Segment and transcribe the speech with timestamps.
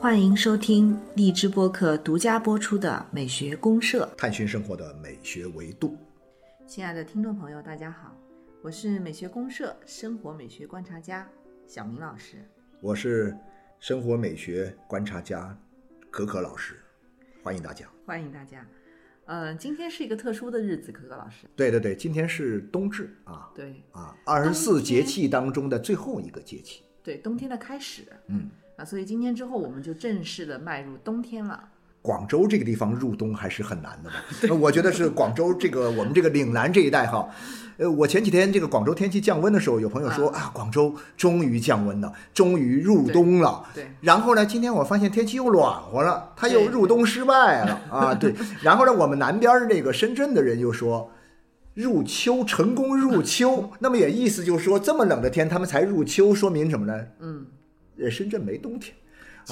[0.00, 4.10] 欢迎收听荔枝播客独家播出的《美学公社》。
[4.18, 5.96] 探寻生活的美学维度。
[6.66, 8.16] 亲爱的听众朋友，大家好，
[8.62, 11.28] 我是美学公社生活美学观察家
[11.66, 12.38] 小明老师。
[12.80, 13.36] 我是
[13.78, 15.56] 生活美学观察家
[16.10, 16.80] 可可老师，
[17.42, 17.86] 欢迎大家。
[18.06, 18.66] 欢迎大家。
[19.30, 21.46] 呃，今天是一个特殊的日子，可可老师。
[21.54, 26.82] 对对对，今天是冬至啊对啊，二十四节气当中的最后一个节气。
[27.00, 31.69] 对，冬天的开始嗯，啊，所以今天之后我们就正式的迈入冬天了。
[32.02, 34.10] 广州这个地方入冬还是很难的
[34.48, 34.54] 吧？
[34.60, 37.28] 我觉得是广州这个我们这个岭南这一带哈，
[37.76, 43.64] 呃，我前几天这个广州天气降温的时候，有朋友说啊，广州终于降温了，终于入冬了。
[43.74, 48.14] 对，然后呢，今天我发现天气又暖和了，它又入冬失败了啊！
[48.14, 51.10] 对， 然后呢，我们南边儿这个深圳的人又说。
[51.72, 57.06] 入秋成功入秋， 那么也意思就是说，这么冷的天他们才入秋，说明什么呢？
[57.20, 57.46] 嗯，
[57.98, 58.94] 呃，深圳没冬天，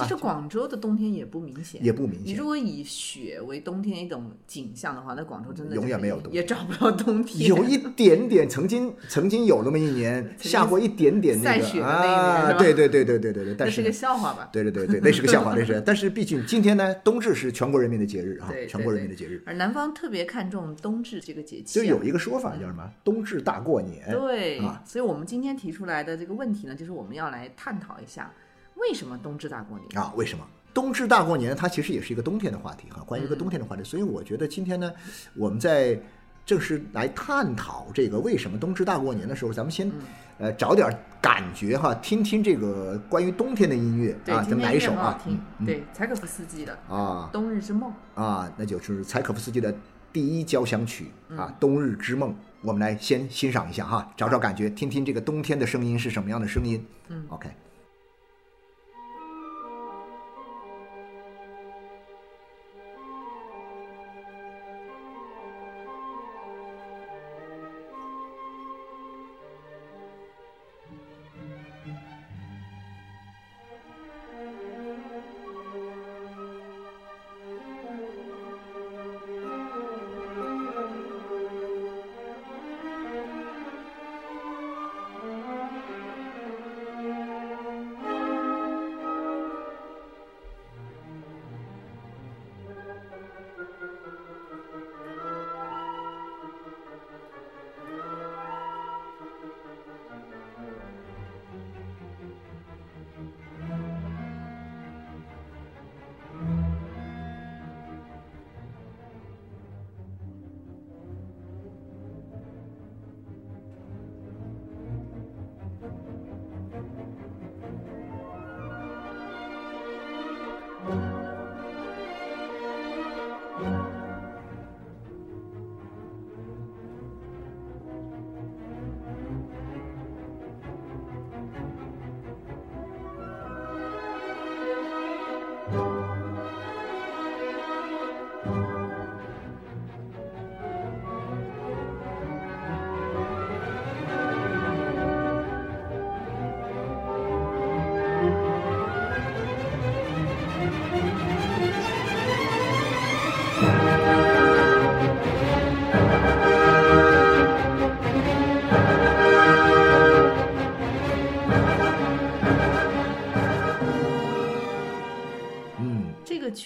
[0.03, 1.83] 其实广州的冬天也不明显。
[1.85, 2.49] 也不明显你如。
[2.49, 7.47] 果以雪为冬天一种景象的话，那广州真的永远没有冬也找不到冬天。
[7.47, 14.49] 有一点点，曾经曾经有那么一年下过一点点那个雪的那一年啊，对对对对对对对，但是那是个笑话吧？
[14.51, 15.79] 对对对对，那是个笑话，那是。
[15.85, 19.43] 但是毕竟今天呢，冬至是全国人民的节日啊，全国人民的节日。
[19.45, 22.91] 而南方特别看重冬至这个节气、啊，就有一个说法叫什么？
[23.05, 24.11] 冬至大过年。
[24.11, 28.33] 对、啊所以我们今天提出来的这个问题呢，就是我们要来探讨一下，
[28.81, 30.01] 为什么冬至大过年？
[30.01, 30.45] 啊，为什么？
[30.75, 33.83] 冬至大过年，它其实也是一个冬天的话题哈，关于一个嗯冬天的话题。
[33.83, 34.93] 所以我觉得今天呢，
[35.35, 36.01] 我们在
[36.47, 39.93] 正式来探讨这个为什么冬至大过年的时候，咱们嗯先
[40.39, 40.89] 呃找点
[41.21, 47.93] 感觉哈，听听这个关于冬天的音乐，啊，咱们来一首啊，听，嗯对，柴可夫斯基的啊《冬日之梦》。
[48.23, 49.75] 啊，那就是柴可夫斯基的
[50.13, 52.31] 第一交响曲嗯啊，《冬日之梦》。
[52.63, 56.85] 我们来先欣赏一下哈，找找感觉，听听这个冬天的声音是什么样的声音。
[57.09, 57.49] 嗯，OK。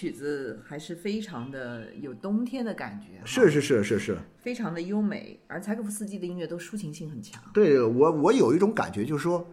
[0.03, 5.39] 曲子还是非常的有冬天的感觉，是是是是是，非常的优美。
[5.47, 7.41] 而柴可夫斯基的音乐都抒情性很强。
[7.53, 9.47] 对我，我有一种感觉，就是说，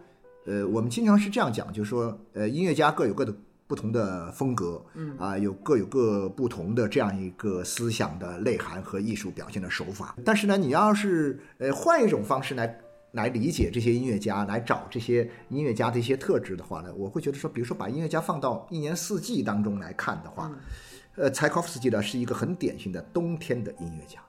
[0.45, 3.33] 呃，我们经常是这样讲，就是说，呃，音乐家各有各的
[3.65, 10.17] 不同的风格，嗯啊，有各有各不同的这样一个思想的内涵和艺术表现的手法。
[10.25, 12.77] 但是呢，你要是呃换一种方式来
[13.11, 20.51] 来理解这些音乐家，来找这些音乐家的一些特质的话呢，我会觉得说，比如说把音乐家放到一年四季当中来看的话，
[21.15, 24.19] 呃，柴可夫斯基呢是一个很典型的冬天的音乐家。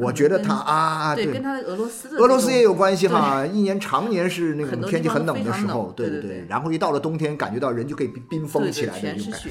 [0.00, 9.50] 我觉得他啊，对，对，跟他的俄罗斯的俄罗斯也有关系哈，一年常年是那种天气很冷的时候，对对对然后一到了冬天，感觉到人就可以冰封对对起来的那种感觉。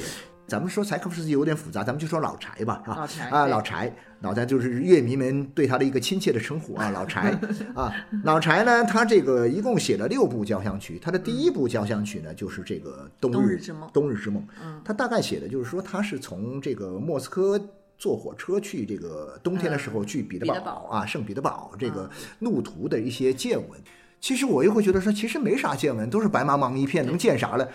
[0.49, 0.51] 雪。
[0.51, 2.95] 咱们说柴可夫斯基有点复杂，咱们就说老柴吧，是吧？
[2.97, 7.37] 老柴啊，老柴，老柴就是乐迷们对他的一个亲切的称呼啊，老柴
[7.75, 7.93] 啊，
[8.23, 17.61] 老柴呢，他这个一共写了六部交响曲，他的第一部交响曲呢就是这个《冬日冬日之梦冬日之梦，嗯他大概写的就是说他是从这个莫斯科。
[18.01, 22.09] 坐火车去这个冬天的时候去彼得堡啊，圣彼得堡这个
[22.39, 23.77] 路途的一些见闻。
[24.21, 27.69] 其实我又会觉得说，其实没啥见闻，都是白茫茫一片，能见啥了？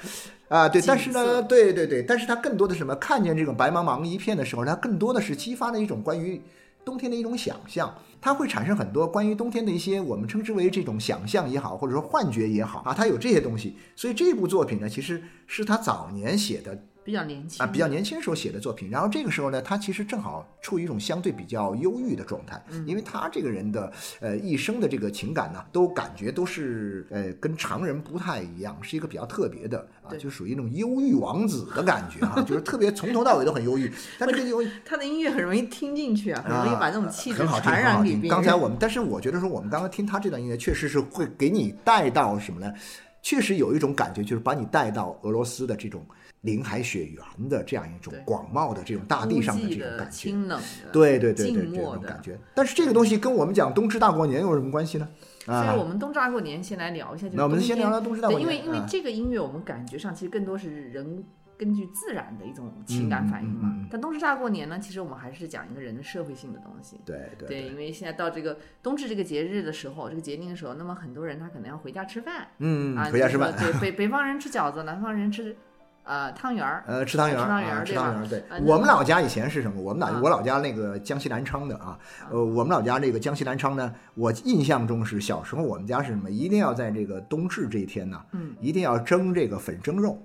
[0.49, 2.95] 啊，对，但是呢，对对对，但是它更多的什么？
[2.97, 6.41] 看见这种白茫茫一片的时候，它更多的是激发了一种关于
[6.85, 13.77] 冬天的一种想象，它会产生很多关于冬天的一些我们称之为这种想象也好，或者说幻觉也好啊，它有这些东西。
[13.97, 18.89] 所以这部作品呢，其实是他早年写的比较年轻啊，比较年轻时候写的作品。
[18.89, 33.93] 然后这个时候呢，他其实正好处于一种相对比较忧郁的状态，因为他这个人的呃一生的这个情感呢，都感觉都是呃跟常人不太一样，是一个比较特别的啊，就属于那种忧郁王子的感觉哈、就是特别从头到尾都很忧郁。
[34.19, 37.85] 但这个忧郁他的音乐很容易听进去啊，很容易把那种气质传。
[37.85, 38.31] 染给别人。
[38.31, 42.73] 刚才我们，但是我觉得说，我们刚刚听他这段音乐，确实是会给你带到什么呢？
[43.21, 46.07] 确实有一种感觉，就是把你带到俄罗斯的这种
[46.45, 50.11] 林海雪原的这样一种广袤的这种大地上的这种感觉。
[50.11, 52.23] 清冷的，对对对对，静默的这种感。
[52.23, 52.39] 觉。
[52.55, 55.09] 但是这个东西跟我们讲冬至大过年有什么关系呢？
[55.47, 58.49] 所以啊我，们冬至大过年先来聊一下，就是那我们先聊聊冬至大过年，因。
[58.49, 61.25] 为因为啊这个音乐，我们感觉上其实更多是人
[61.57, 63.69] 根据自然的一种情感反应嘛。
[63.69, 67.01] 嗯嗯嗯嗯但冬至大过年呢，其实我们还是讲一个人的社会性的东西。
[67.07, 75.57] 对对对，因为现在到这个冬至这个节日的时候，这个节令的时候，那么很多人他可能要回家吃饭嗯，啊，回家吃饭对，北北方人吃饺子，南方人吃
[76.05, 76.85] 呃汤圆儿。
[76.87, 78.27] 呃，吃汤圆儿，吃汤圆儿啊，吃汤圆儿。
[78.29, 79.81] 对啊，我们老家以前是什么？
[79.81, 81.99] 我们老啊我老家那个江西南昌的啊，
[82.31, 86.31] 呃，我们老家这个江西南昌呢，我印象中是小时候我们家是什么？
[86.31, 90.19] 一定要在这个冬至这一天呢，嗯，一定要蒸这个粉蒸肉，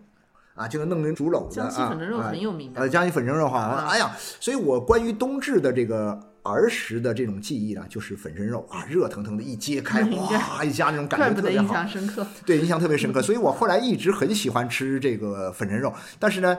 [0.55, 2.81] 啊，就是弄成竹篓子江西啊粉蒸肉啊很有名的。
[2.81, 6.19] 呃，江西粉蒸肉哈，啊哎呀，所以我关于冬至的这个
[6.51, 12.25] 儿时的这种记忆呢，就是粉蒸肉啊，热腾腾的一揭开， 哇，一下那种感觉特别好，象深刻。
[12.45, 13.21] 对，印象特别深刻。
[13.21, 16.57] 所以我后来一直很喜欢吃这个粉蒸肉，但是呢，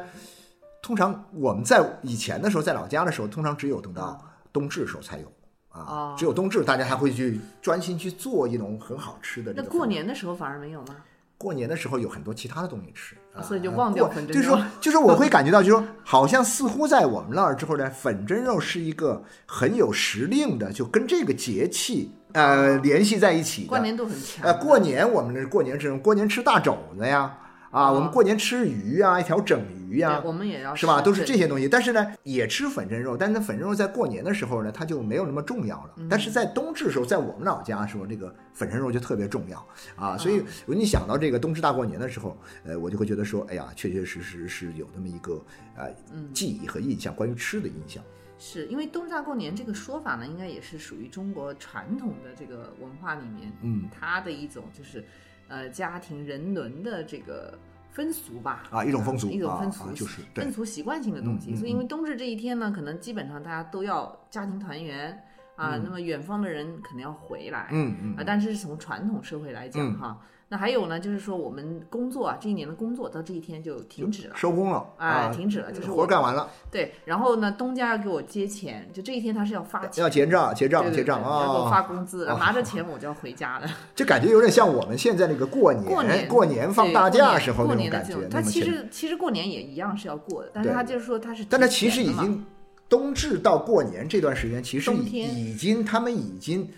[0.82, 4.20] 通常我们在以前的时候，在老家的时候，通常只有等到
[4.52, 5.32] 冬至的时候才有。
[5.70, 10.96] 啊哦，只有冬至，大家还会去专心去做一种很好吃的那过年的时候反而没有吗？
[11.38, 23.68] 过年的时候有很多其他的东西吃，啊、所以就忘掉粉蒸肉就是说，就是我会感觉到，就是说，好像似乎在我们那儿之后呢，粉蒸肉是一个很有时令的，就跟这个节气呃联系在一起的。
[23.68, 24.44] 关联度很强。
[24.44, 27.32] 呃，过年我们这过年吃过年吃大肘子呀，
[27.70, 31.00] 啊，哦我们过年吃鱼啊，一条整鱼啊，，我们也要是吧？
[31.00, 35.94] 都是这些东西，但是呢，也吃粉蒸肉，但是呢粉蒸肉在过年的时候呢，它就没有那么重要了。
[36.08, 39.64] 但是在冬至的时候，在我们老家的时候，这个粉蒸肉就特别重要
[39.96, 40.18] 啊。
[40.18, 45.40] 所以，我一想到这个冬至大过年的时候，呃，我就会觉得说，哎呀，确确实实是有那么一个
[45.76, 45.88] 呃
[46.34, 48.02] 记忆和印象，关于吃的印象。
[48.42, 55.04] 是因为冬至大过年这个说法呢，应该也是属于中国传统的这个文化里面，嗯，它的一种就是
[55.50, 57.58] 呃家庭人伦的这个
[57.90, 58.62] 风俗吧。
[58.70, 61.54] 啊，一种风俗一种啊风俗啊，就是风，俗习惯性的东西。
[61.54, 65.22] 所以，因为冬至这一天呢，可能基本上大家都要家庭团圆
[65.56, 70.18] 啊，那么远方的人可能要回来，嗯嗯啊，但是是从传统社会来讲嗯哈。
[70.52, 74.34] 那还有呢，就是说我们工作啊，这一年的工作到这一天就停止了。
[74.34, 81.70] 收工了哎，啊，停止了，就是活干完了，对，然后呢，东家要给我结钱，就这一天他是要发钱，要结账，结账，结账啊要给我啊。
[81.70, 83.70] 发工资，拿着 钱我就要回家了。
[83.94, 88.28] 这感觉有点像我们现在那个过年过年过年放大假时候过那种感觉。
[88.28, 92.44] 他其实其实过年也一样是要过的，但是他就是说他是，但他其实已经
[92.88, 96.68] 冬至到过年这段时间，其实已已经他们已经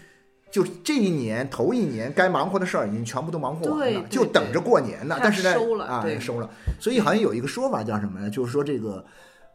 [0.52, 5.18] 就这一年头一年该忙活的事儿已经全部都忙活完了，就等着过年呢。
[5.20, 6.20] 但是呢，收了啊对。
[6.20, 8.28] 收了，所以好像有一个说法叫什么呢？
[8.28, 9.02] 就是说这个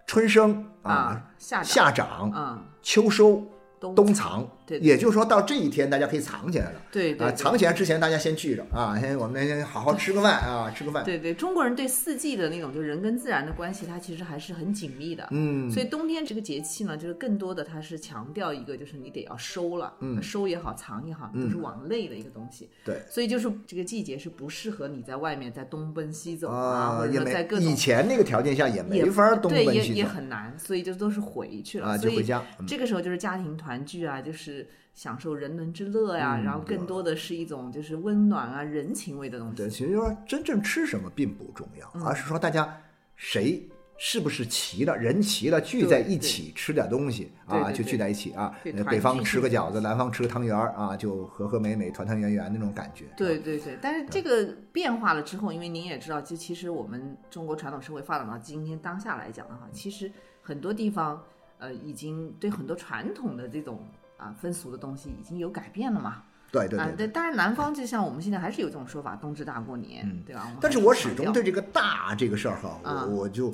[0.07, 3.43] 春生啊夏夏长嗯秋收
[3.79, 6.77] 冬冬藏，对对也就是说到这一天大家可以藏起来了。
[6.77, 11.03] 啊，对对对藏起来之前大家先聚着啊，先我们先好好吃个饭啊，吃个饭。
[11.05, 15.27] 对对，中国人对四季的那种就人跟自然的关系，它其实还是很紧密的。
[15.31, 22.69] 嗯，所以冬天这个节气呢，就是更多的它是强调一个，就是你得要收了，嗯收也好，藏也好，都是往内的一个东西。
[22.83, 31.87] 对所以就是这个季节是不适合你在外面再东奔西走啊，或者说在各种前那个条件下也没法东对也也奔西走很难，所以就都是回去了。
[31.87, 32.43] 啊，就回家。
[32.59, 34.56] 嗯这个时候就是家庭团聚啊，就是
[34.93, 39.57] 享受人伦之乐呀、嗯然后更多的是一种就是温暖啊、人情味的东西。
[39.57, 42.81] 对，其实就是说真正吃什么并不重要，嗯而是说大家
[43.15, 43.61] 谁
[43.99, 48.55] 是不是齐了，人齐了聚在一起吃点东西啊，就聚在一起啊。
[48.87, 53.05] 北方吃个饺子，南方吃个汤圆儿啊，就和和美美、团团圆圆那种感觉。
[53.17, 60.11] 对对对，但是这个变化了之后，因为您也知道，就其实我们中国传统社会发展到今天当下来讲的话，其实
[60.43, 61.19] 很多地方
[61.57, 63.79] 呃已经对很多传统的这种
[64.17, 66.09] 啊风俗的东西已经有改变了嘛。
[66.09, 66.95] 啊，对对对。
[66.95, 70.51] 对，当然南方就像我们现在还是有这种说法，冬至大过年，嗯对吧？
[70.61, 73.53] 但是我始终对这个大这个事儿哈，啊我我就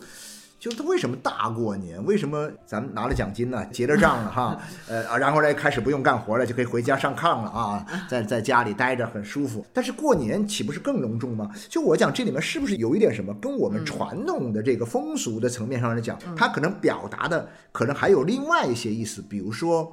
[0.59, 2.01] 就是他为什么大过年？
[2.05, 3.65] 为什么咱们拿了奖金呢？
[3.65, 9.65] 结了账了哈， 呃啊，然后呢开始不用干活了，就可以回家上炕了啊， 在在家里待着很舒服。
[9.73, 11.51] 但是过年岂不是更隆重吗？
[11.67, 19.91] 就我讲这里面是不是有一点什么，跟我们传统的这个风俗的层面上来讲，它可能表达的可能还有另外一些意思，比如说。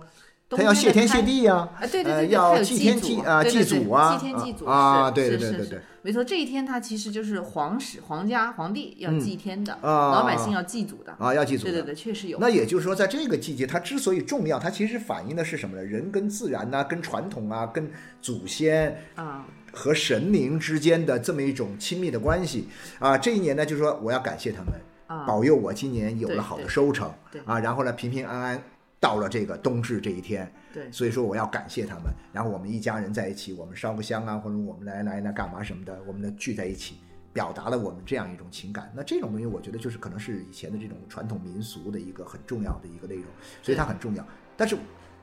[0.56, 12.38] 他要谢天谢地呀，啊对对对，要祭天祭啊祭祖啊，祭天祭祖啊，对对对对对，没错，这一天他其实就是皇室、皇家、皇帝要祭天的，老百姓要祭祖的啊，要祭祖，对对对，确实有。
[12.40, 15.84] 那也就是说，在这个季节，它之所以重要，它其实反映的是什么呢？
[15.84, 17.88] 人跟自然呐，跟传统啊，跟
[18.20, 22.66] 祖先啊和神灵之间的这么一种亲密的关系
[22.98, 23.16] 啊。
[23.16, 27.08] 这一年呢，就是说我要感谢他们，保佑我今年有了好的收成
[27.44, 28.62] 啊，然后呢平平安安。
[29.00, 36.96] 到了这个冬至这一天，对，所以说我要感谢他们，然后我们一家人在一起，我们烧个香啊，或者我们来来来干嘛什么的，我们呢聚在一起，
[37.32, 38.92] 表达了我们这样一种情感。
[38.94, 43.24] 那这种东西，我觉得就是可能是以前的这种传统民俗的一个很重要的一个内容，
[43.62, 44.26] 所以它很重要。
[44.54, 44.76] 但是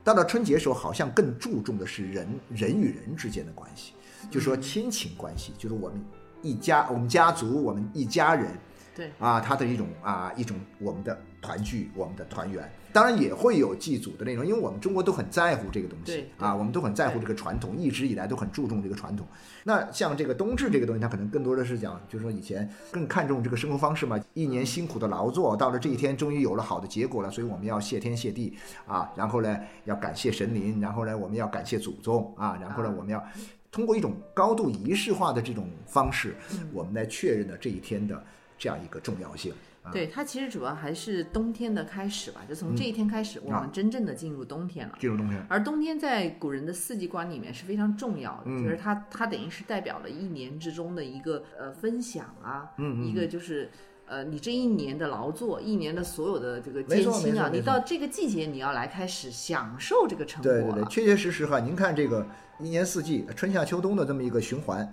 [0.04, 3.94] 到了春节时候，好像更注重的是人人与人之间的关系，
[4.32, 6.04] 就说亲情关系，就是我们
[6.42, 8.48] 一家，我们家族，我们一家人。
[8.96, 19.28] 对啊，它的一种啊一种我们的团聚，我们的团圆，当然也会有祭祖的内容，因为我们中国都很在乎这个东西啊，我们都很在乎这个传统，一直以来都很注重这个传统。
[19.64, 33.24] 那像这个冬至这个东西，它可能更多的是讲，就是说以前更看重这个生活方式嘛，一年辛苦的劳作，到了这一天终于有了好的结果了，所以我们要谢天谢地啊，然后呢要感谢神灵，然后呢我们要感谢祖宗啊，然后呢我们要
[33.72, 36.36] 通过一种高度仪式化的这种方式，
[36.72, 38.24] 我们来确认了这一天的。
[38.60, 39.54] 这样一个重要性，
[39.92, 44.96] 对它其实主要还是冬天的开始吧，就从这一天开始，我们真正的进入冬天了。
[45.00, 52.72] 进入冬天，而冬天在古人的四季观里面是非常重要的，就是它它等于是代表了一年之中的一个呃分享啊，
[53.04, 53.70] 一个就是
[54.06, 62.26] 呃你这一年的劳作，一年的所有的这个艰辛啊，你到这个季节你要来开始享受这个成果对对对，确确实实哈，您看这个
[62.60, 64.88] 一年四季春夏秋冬的这么一个循环。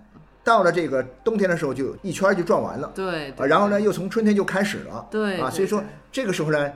[0.44, 2.92] 到了这个冬天的时候，就一圈就转完了。
[2.94, 5.06] 对，然后呢，又从春天就开始了。
[5.10, 5.82] 对，啊，所以说
[6.12, 6.72] 这个时候呢，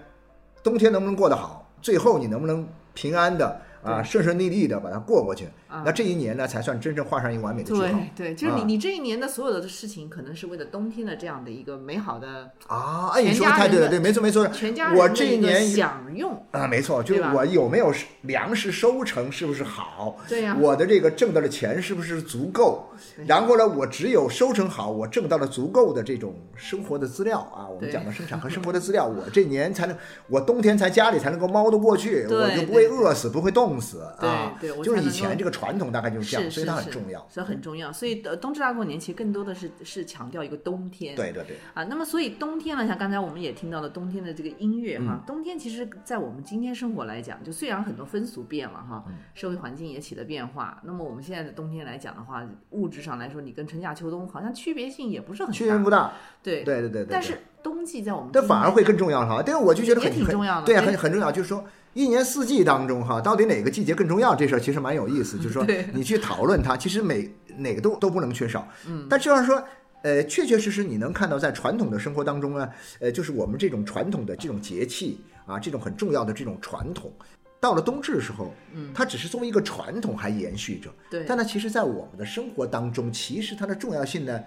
[0.63, 3.61] 冬天能不能过得好，最后你能不能平安的。
[3.83, 5.49] 啊，顺顺利利的把它过过去，
[5.85, 7.81] 那这一年呢，才算真正画上一个完美的句号。
[8.17, 13.11] 对对，就是你你这一年的所有的事情，可能是为了冬天的这样的一个美好的啊。
[13.15, 14.47] 哎，你说的太对了，对，没错没错。
[14.49, 17.93] 全家我这一年享用啊，没错，就是我有没有
[18.23, 20.17] 粮食收成是不是好？
[20.29, 20.57] 对呀。
[20.61, 22.89] 我的这个挣到的钱是不是足够？
[23.27, 33.68] 然后呢，我只有收成好，我挣到了足够的这种生活的资料啊，我们讲的生产和生活的资料，我这年才能，我冬天才家里才能够猫得过去，我就不会饿死，不会冻。
[33.69, 34.57] 冻死啊！
[34.61, 37.93] 对，就是以前这个传统大概就是这样，所以它很重要，所以很重要。
[37.93, 41.15] 所以呃，冬至大过年其实更多的是是强调一个冬天。
[41.15, 41.59] 对对对。
[41.75, 45.23] 啊，那么所以冬天呢，像刚才我们也听到了冬天的这个音乐哈。
[45.27, 50.81] 冬天其实，在我们今天生活来讲，就虽然很多风俗变了哈，社会环境也起了变化。
[50.85, 56.13] 那么我们现在的冬天来讲的话，物质上来说，你跟春夏秋冬好像区别性也不是很区别不大。
[56.43, 57.07] 对对对对。
[57.11, 59.43] 但是冬季在我们但反而会更重要哈。
[59.45, 60.67] 但是，我就觉得很挺重要的。
[60.67, 61.65] 对，很很重要，就是说。
[61.99, 64.33] 一年四季当中，哈，到底哪个季节更重要？
[64.33, 68.69] 这事儿其实蛮有意思，就是说你去讨论它，其实每哪个都都不能缺少。
[68.87, 69.61] 嗯，但就是说，
[70.03, 77.13] 呃，确确实实你能看到在传统的生活当中呢，呃，就是我们这种传统的这种节气啊，这种很重要的这种传统，
[77.59, 80.89] 到了冬至的时候，嗯，它只是作为一个传统还延续着。
[81.11, 84.41] 对，但它其实在我们的生活当中，其实它的重要性呢，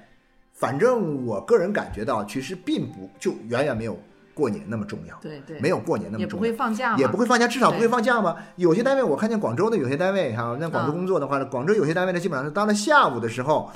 [0.53, 3.99] 反正我个人感觉到，其实并不就远远没有。
[4.33, 8.35] 过年那么重要，对对，没有过年那么重要，也不会放假，也不会放假，至少不会放假嘛。
[8.55, 13.71] 有些单位我看见广州的有些单位哈，在广州工作的话，广州有些单位呢，基本上是到了下午的时候，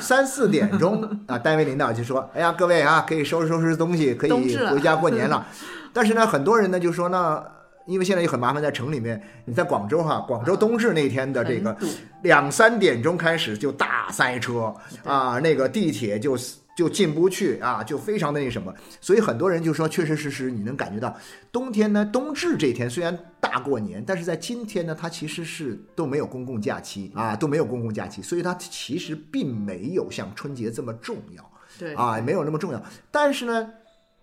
[0.00, 5.46] 三四点钟 啊，单位领导就说：“哎呀，各位啊，可以收拾收拾东西，可以回家过年了。
[5.92, 7.42] ”但是呢，很多人呢就说：“呢
[7.86, 11.76] 因为现在也很麻烦，在城里面，你在广州哈，广州冬至那天的这个
[12.22, 14.74] 两三点钟开始就大塞车
[15.04, 16.36] 啊，那个地铁就。”
[16.78, 21.12] 就进不去啊，就非常的那什么，所以很多人就说，确确实实你能感觉到，
[21.50, 32.80] 冬天呢，冬至这天虽然大过年，但是在今天呢，它其实是都没有公共假期啊，都没有公共假期，所以它其实并没有像春节这么重要，对啊，没有那么重要，
[33.10, 33.72] 但是呢。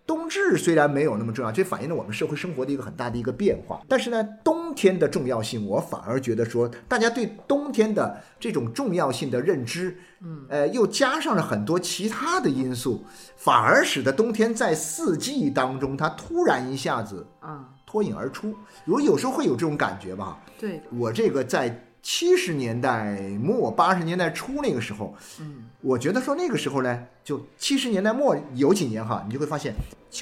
[0.07, 3.81] 冬至虽然没有那么重要，这反映了我们社会生活的一个很大的一个变化。
[3.87, 13.03] 但是呢，冬天的重要性，我反而觉得说，大家对冬天的这种重要性的认知，嗯，呃，又加上了很多其他的因素，
[13.35, 18.55] 反而使得冬天在四季当中，它突然一下子啊脱颖而出。
[18.85, 20.39] 我有时候会有这种感觉吧。
[20.59, 21.84] 对我这个在。
[22.05, 29.73] 七十年代末八十年代初那个时候，嗯，我觉得说那个时候呢，就七十年代末有几年哈，你就会发现，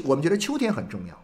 [0.05, 1.21] 我们觉得秋天很重要。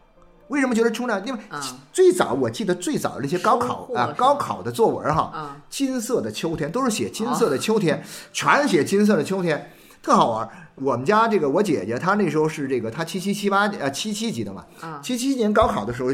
[0.49, 1.23] 为什么觉得秋呢？
[1.25, 1.61] 因为啊
[1.93, 9.71] 最早我记得最早的那些高考啊高考的作文哈，啊金色的秋天都是写金色的秋天，全是写金色的秋天，
[10.03, 10.51] 特好玩儿。
[10.75, 16.09] 我们家这个我姐姐她那时候是这个她七七七八呃七七级的嘛，啊七七年高考的时候，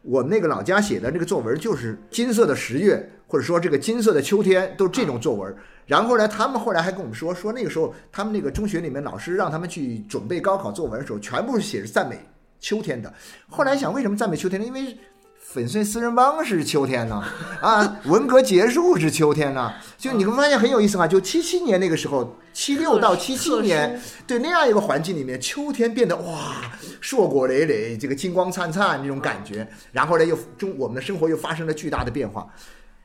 [0.00, 5.54] 我们那个老家写的那个作文就是金色的十月，或者说这个金色的秋天，都是这种作文。
[5.86, 12.18] 然后呢，他们后来还跟我们说，说那个时候他们那个中学里面老师让他们去准备高考作文的时候，全部是写着赞美
[12.58, 13.12] 秋天的。
[13.48, 14.66] 后来想，为什么赞美秋天呢？
[14.66, 14.98] 因为
[15.38, 17.24] 粉碎四人帮是秋天呢，
[17.60, 19.72] 啊，文革结束是秋天呢。
[19.96, 26.70] 就你会发现很有意思啊，就七七年那个时候，七六到七七年，对那样一个环境里面，秋天变得哇，
[27.00, 29.66] 硕果累累，这个金光灿灿那种感觉。
[29.92, 32.48] 然后呢，又中我们的生活又发生了巨大的变化。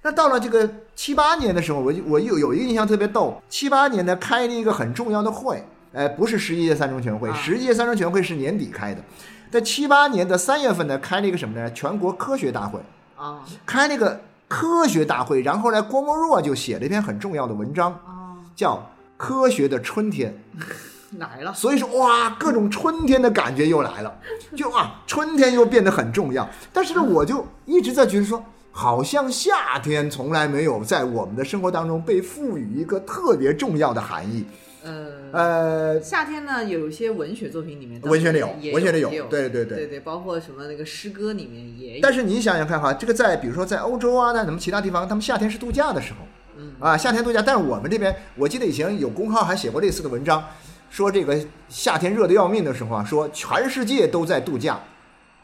[0.06, 7.36] 那到了这个七八年的时候，我就我又有一个印象特别逗，七八年呢开了一个很重要的会，呃，不是十一届三中全会，啊。
[7.36, 9.02] 十一届三中全会是年底开的，
[9.50, 11.72] 在七八年的三月份呢开了一个什么呢？
[11.72, 12.80] 全国科学大会，
[13.18, 13.44] 啊。
[13.66, 18.76] 开那个科学大会，然后呢，郭沫若就写了一篇很重要的文章，啊，叫
[19.18, 20.32] 《科学的春天》。
[21.18, 24.14] 来了，所以说，哇，各种春天的感觉又来了，
[24.56, 26.48] 就啊，春天又变得很重要。
[26.72, 28.44] 但是呢，我就一直在觉得说，
[28.78, 34.46] 好像夏天从来没有在我们的生活当中被赋予一个特别重要的含义。
[34.84, 35.16] 呃。
[35.32, 42.00] 呃，夏天呢，有一些文学作品里面，文学里有也文学里有有，对对对对对，包括什么那个诗歌里面也有。
[42.02, 46.20] 但是你想想看哈，这个在比如说在欧洲啊，在什么其他地方，他们夏天是度假的时候，
[46.58, 47.42] 嗯啊，夏天度假。
[47.42, 50.44] 但是我们这边，我记得以前有公号还写过类似的文章，
[50.90, 51.38] 说这个
[51.70, 54.78] 夏天热得要命的时候啊，说全世界都在度假，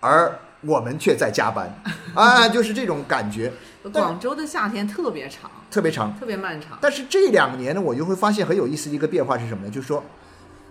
[0.02, 1.74] 而我们却在加班，
[2.13, 3.51] 啊，就是这种感觉，
[3.91, 6.18] 广州的夏天特别长，特别长。
[6.20, 6.77] 特别漫长。
[6.82, 9.72] 但是这两年呢，我就会发现很有意思的一个变化是什么呢？
[9.72, 10.03] 就是说，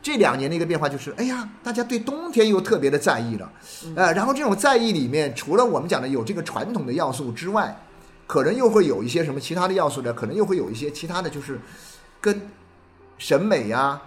[0.02, 3.52] 这两年的一个变化就是，哎呀，大家对冬天又特别的在意了，
[3.96, 7.76] 呃，然后这种在意里面，除了我们讲的有这个传统的要素之外，
[8.26, 10.12] 可能又会有一些什么其他的要素呢？
[10.12, 11.58] 可能又会有一些其他的就是
[12.20, 12.48] 跟
[13.18, 14.00] 审美呀、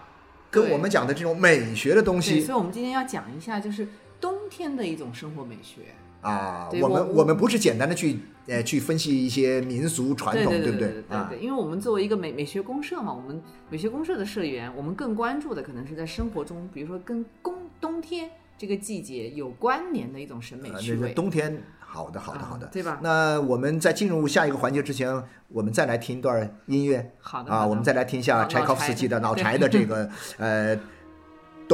[0.49, 3.87] 跟我们讲的这种美学的东，西所以我们今天要讲一下，就是
[4.23, 5.81] 冬天的一种生活美学。
[6.21, 21.11] 啊，我们我我们不是简单的去呃去分析一些民俗传统，不对不对对啊对，因为我们作为一个美美学公社嘛，我们美学公社的社员，我们更关注的可能是在生活中，比如说跟冬冬天这个季节有关联的一种审美趣味。
[21.11, 26.99] 冬天，好的好的啊好的，对吧那我们在进入下一个环节之前，我们再来听一段音乐。
[26.99, 30.09] 啊，好的啊我们再来听一下柴可夫斯基的老柴的这个
[30.39, 30.77] 呃《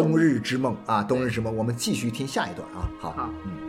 [0.01, 2.89] 冬日之梦》啊，《冬日之梦》，我们继续听下一段啊。
[2.99, 3.68] 好，好嗯。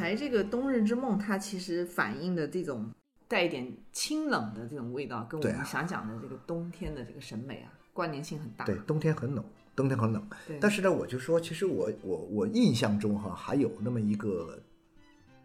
[0.00, 2.90] 柴这个《冬日之梦》，它其实反映的这种
[3.28, 8.64] 带一点清冷的这种味道，跟我们想讲的这个冬天的这个审美啊，关联性很大。
[8.64, 9.44] 对，冬天很冷，
[9.76, 10.26] 冬天很冷。
[10.48, 14.58] 对但是呢，我就说，其实我我我印象中哈，还有那么一个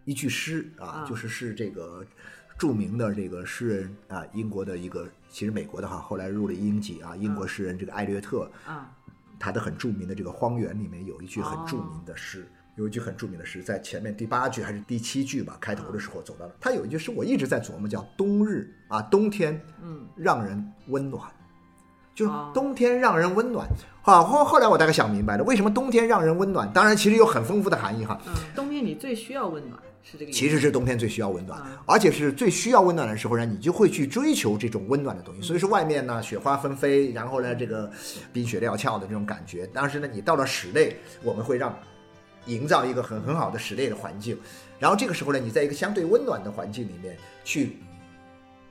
[0.06, 2.06] 一句诗啊，啊就是是这个
[2.58, 8.96] 著名的这个诗人啊，英国的一个，其实美国的哈，后来入了英籍啊，英国诗人这个艾略特，啊，
[9.38, 16.56] 他的很著名的这个《荒原》里面有一句很著名的诗，有一句很著名的诗，在前面第八句还是第七句吧，开头的时候走到了。
[16.60, 21.24] 他有一句诗我一直在琢磨，叫“冬日啊，冬天，嗯，让人温暖”。
[22.14, 23.68] 就是哦冬天让人温暖。
[24.02, 26.72] 好，后后来我大概想明白了，为什么冬天让人温暖？
[26.72, 28.18] 当然，其实有很丰富的含义哈。
[28.26, 30.32] 嗯，冬天你最需要温暖，是这个。
[30.32, 35.42] 其实是冬天最需要温暖嗯，而且是最需要温暖的时候呢，你就会去追求这种温暖的东西。
[35.42, 37.92] 所以说外面呢雪花纷飞，然后呢这个
[38.32, 41.78] 冰雪料峭的这种感觉，当时呢你到了室内，我们会让
[42.46, 44.38] 营造一个很很好的室内的环境，
[44.80, 47.78] 然后这个时候呢，你在一个相对温暖的环境里面去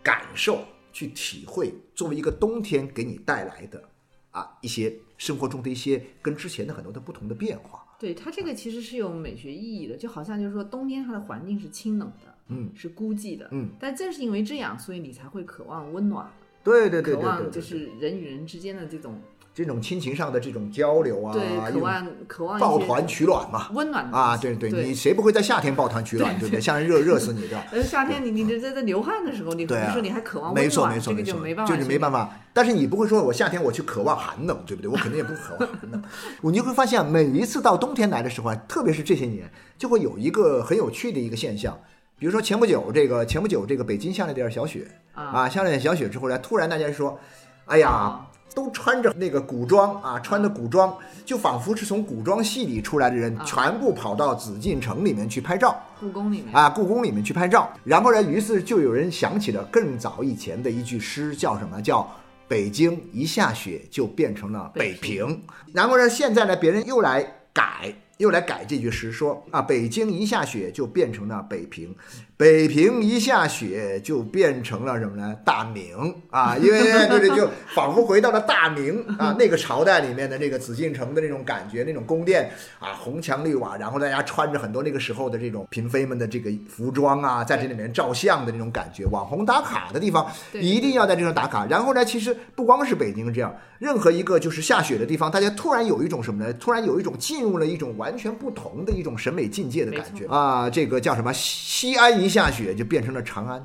[0.02, 3.82] 感受、去体会，作为一个冬天给你带来的
[4.30, 7.82] 啊一些生活中的一些跟之前的很多的不同的变化。
[7.98, 12.70] 对它这个其实是有美学意义的，就好像就是说冬天它的环境是清冷的，嗯。
[12.74, 16.30] 是孤寂的，嗯，但正是因为这样，所以你才会渴望温暖，
[16.62, 17.22] 对对对对对。
[17.22, 19.18] 渴望，就是人与人之间的这种
[19.54, 23.68] 这种亲情上的这种交流啊，对，渴望渴望抱团取暖嘛。
[23.72, 26.60] 温暖的啊，对对，对你谁不会在夏天抱团取暖， 对不对？
[26.60, 27.64] 夏天热热死你，对吧？
[27.72, 32.10] 而夏天你你这在在流汗的时候，你对啊比如说你还渴望温暖，没错没错这个没错，就没办法，就是没办。
[32.10, 32.30] 法。
[32.52, 34.90] 但是你不会说我夏天我去渴望寒冷，对不对？
[34.90, 36.02] 我肯定也不渴望寒冷。
[36.40, 41.78] 我 你就会发现，每一次到冬天来的时候啊，特别是这些年，就会有一个很有趣的一个现象。
[42.18, 47.18] 比如说前不久这个前不久这个北京下了点小雪啊啊，下了点小雪之后呢，突然大家说，
[47.66, 55.76] 哎呀啊，都穿着那个古装啊，穿的古装，就仿佛是从古装戏里出来的人，啊全部跑到紫禁城里面去拍照。
[55.98, 61.82] 故宫里面啊，故宫里面去拍照，然后呢，于是就有人想起了更早以前的一句诗，叫什么？
[61.82, 62.08] 叫
[62.46, 65.42] “北京一下雪就变成了北北平”。
[65.72, 71.94] 然后呢，现在呢，别人又来改，又来改这句诗，说啊，北京一下雪就变成了北平，
[72.37, 75.35] 北平一下雪就变成了什么呢？
[75.44, 76.81] 大明啊，因为
[77.35, 91.66] 就仿佛回到了大明啊那个朝代里面的那个紫禁城的那种感觉，那种宫殿啊，红墙绿瓦，然后大家穿着很多那个时候的这种嫔妃们的这个服装啊，在这里面照相的那种感觉，网红打卡的地方一定要在这种打卡。
[91.66, 96.53] 然后呢，其实不光是北京这样，任何一个就是下雪的地方，大家突然有一种什么呢？
[96.55, 100.68] 突然有一种进入了一种完全不同的一种审美境界的感觉啊！
[100.68, 101.32] 这个叫什么？
[101.32, 103.64] 西安一下雪就变成了长安。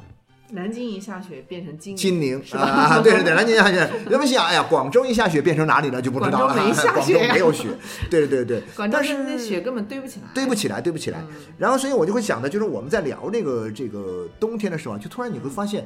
[0.52, 2.62] 南京一下雪变成金金陵是吧？
[2.64, 7.68] 啊，对对对，南京下雪，人们想，哎呀，广州一下雪变成哪里了就不知道了，广州没下雪广州没有雪，
[8.10, 11.20] 对对对对， 广州但是那雪根本堆不起来，堆不起来，堆不起来。
[11.20, 15.86] 嗯然后，所以我就会想的，就是我们在聊这个这个冬天的时候啊，就突然你会发现，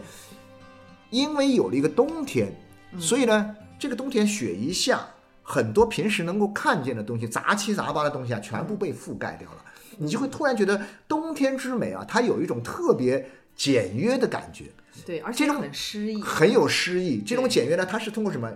[1.10, 2.48] 因为有了一个冬天，
[2.94, 5.06] 嗯所以呢，这个冬天雪一下，
[5.44, 9.64] 很多平时能够看见的东西，杂七杂八的东西啊，全部被覆盖掉了。
[9.98, 14.66] 你就会突然觉得冬天之美啊，它有一种特别简约的感觉。
[15.06, 17.22] 对，而且这种很诗意，很有诗意。
[17.22, 18.52] 这种简约呢，它是通过什么？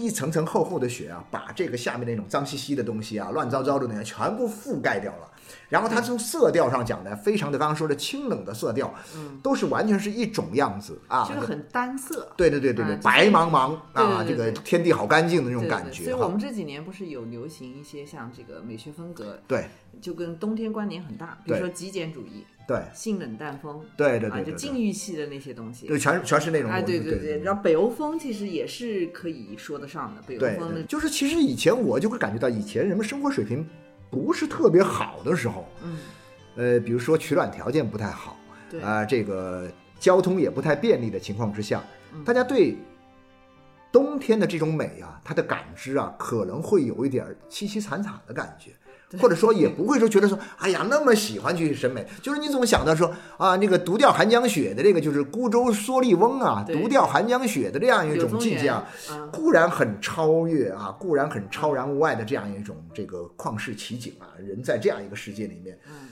[0.00, 5.30] 一层层厚厚的雪啊，把这个下面那种脏兮兮的东西啊、乱糟糟的东西全部覆盖掉了。
[5.68, 11.24] 然后它从色调上讲呢，非常的刚刚说的清冷的色调，嗯，都是完全是一种样子啊。
[11.28, 12.32] 就是很单色。
[12.36, 16.28] 对对对对对，白茫茫啊，这个天地好干净的那种感觉所以我。
[16.28, 19.66] 们这几年不是有流行一些像这个美学风格，对
[20.00, 22.80] 就跟冬天关联很大，比如说极简主义、对。
[22.94, 24.52] 性冷淡风，啊，就对对对对。
[24.52, 25.88] 对，禁欲系的那些东西。
[25.88, 33.68] 对全全是那种哎，对对对，然后北欧风其实也是可以说得上的，北欧风的，就是其实以前我就会感觉到，以前人们生活水平
[34.08, 35.98] 不是特别好的时候，嗯，
[36.54, 38.36] 呃，比如说取暖条件不太好，
[38.70, 41.82] 对，啊、这个交通也不太便利的情况之下，
[42.14, 42.22] 嗯。
[42.24, 42.76] 大家对
[43.92, 48.70] 冬天的这种美啊，它的感知啊，可能会有一点凄凄惨惨的感觉。
[49.18, 66.08] 或者说也不会说觉得说，哎呀那么喜欢去审美，就是你总想到说啊，那个独钓寒江雪的这个就是孤舟蓑笠翁啊，独钓寒江雪的这样一种境界啊，啊，固然很超越啊，固然很超然物外的这样一种这个旷世奇景啊，人在这样一个世界里面，嗯，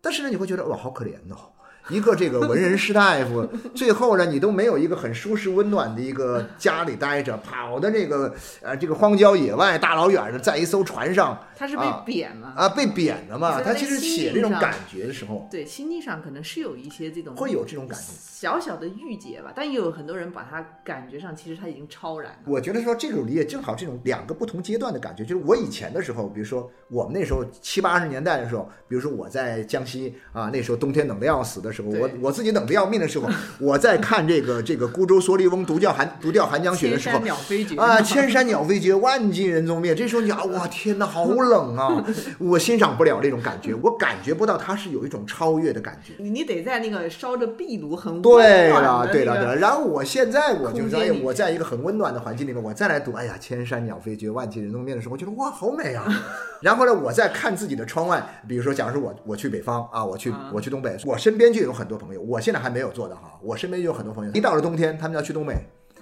[0.00, 1.50] 但是呢，你会觉得哇，好可怜哦。
[1.88, 13.60] 一个这个文人士大夫， 最后呢，你都没有一个很舒适温暖的一个家里待着，跑到这个呃这个荒郊野外，大老远的在一艘船上他是被啊贬了，啊被贬了嘛。
[13.62, 18.04] 他其实写这种感觉的时候，对，心境上可能是有一些这种会有这种感觉。
[18.36, 22.38] 小小的郁结吧，但也有很多人把他感觉上其实他已经超然了。
[22.44, 33.26] 我觉得说这种理解正好这种两个不同阶段的感觉，就是我以前的时候，比如说我们那时候七八十年代的时候，比如说我在江西啊，那时候冬天冷得要死的时候，我我自己冷得要命的时候，
[33.58, 37.24] 我在看这个这个孤舟蓑笠翁独钓寒独钓寒江雪的时候千山。
[37.24, 39.94] 鸟飞绝啊，千山鸟飞绝，万径人踪灭。
[39.94, 41.45] 这时候你啊，哇天哪，好冷
[41.76, 42.04] 啊！
[42.38, 46.14] 我欣赏不了那种感觉，我感觉不到它是有一种超越的感觉。
[46.18, 49.56] 你你得在那个烧着壁炉很对温暖了，对了，对了。
[49.56, 56.04] 然后我现在我就是说，哎空间里，面我在一个很温暖的环境里面，我再来读，哎呀，千山鸟飞绝，万径人踪灭的时候，我觉得哇，好美啊。
[56.62, 65.54] 然后呢，我再看自己的窗外，比如说，假如说我我去北方啊，我去啊我去东北，我身边就有很多朋友，我现在还没有做的哈，我身边就有很多朋友，一到了冬天，他们要去东北。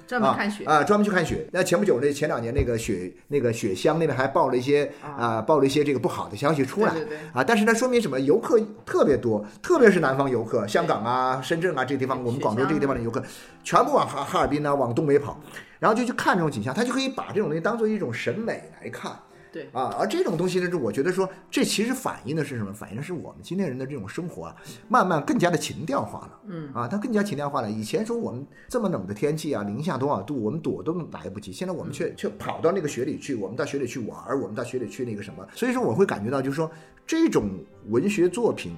[0.07, 1.47] 专门看雪啊，专门去看雪。
[1.53, 6.95] 那前不久那前两年那个雪那个雪乡那边还报了一些啊，报了一些这个不好的消息出来
[7.33, 7.43] 啊。
[7.43, 8.19] 但是呢，说明什么？
[8.21, 13.23] 游客特别多，特别是南方游客，香港啊、深圳啊这个地方，我们广州这个地方的游客，
[13.63, 15.41] 全部往哈哈尔滨呢，往东北跑，
[15.79, 19.13] 然后就去看这种景象，他就可以把这种东西当做一种审美来看。
[19.55, 22.73] 对啊，而这种东西呢，是我觉得说，这其实反映的是什么？
[22.73, 24.57] 反映的是我们今天人的这种生活啊，
[24.89, 26.41] 慢慢更加的情调化了。
[26.49, 27.71] 嗯啊，它更加情调化了。
[27.71, 31.53] 以前说我们这么冷的天气啊，零下多少度，我们躲都来不及。
[31.53, 35.47] 现在我们却却跑到那个雪里去，我们到雪里去玩，我们到雪里去那个什么。
[35.55, 36.69] 所以说，我会感觉到，就是说，
[37.07, 37.49] 这种
[37.91, 38.75] 文学作品，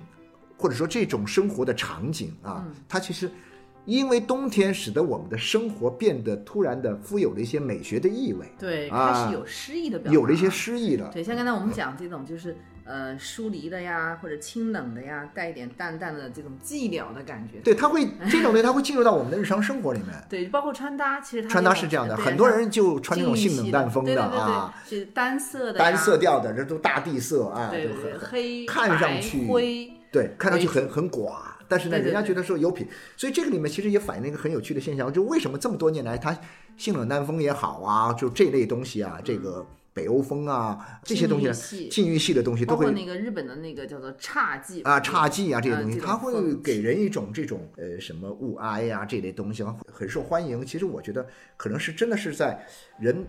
[0.59, 3.31] 或者说这种生活的场景啊，它其实。
[3.87, 11.09] 因为冬天使得我们的生活变得突然的富有了一些美学的意味，对，开始有诗意的表，有了一些诗意了。
[11.13, 17.61] 对，像刚才我们讲这种就是呃疏离的呀，或者清冷的呀，带一点淡淡的这种寂寥的感觉。
[17.61, 20.09] 对，它会这种东西，它会进入到我们的日常生活里面。
[20.29, 31.37] 对，包括穿搭，其实穿搭是这样的，很多人就穿那种性冷淡风的啊，是单色的、单色调的，这都大地色啊，对对，黑、看上去灰，对，看上去很很寡。
[31.69, 36.39] 但是呢，人家觉得说有品，所以这个里面其实也反映了一个很有趣的现象，就为什么这么多年来，它
[36.77, 50.65] 性冷淡风也好啊，就这类东西啊，这个北欧风啊，这些东西，禁欲系的东西都会，包括那个日本的那个叫做侘寂啊，侘寂啊这些东西，它会给人一种这种呃什么物哀呀这类东西很受欢迎。
[50.67, 51.27] 其实我觉得
[51.57, 52.63] 可能是真的是在
[53.01, 53.25] 人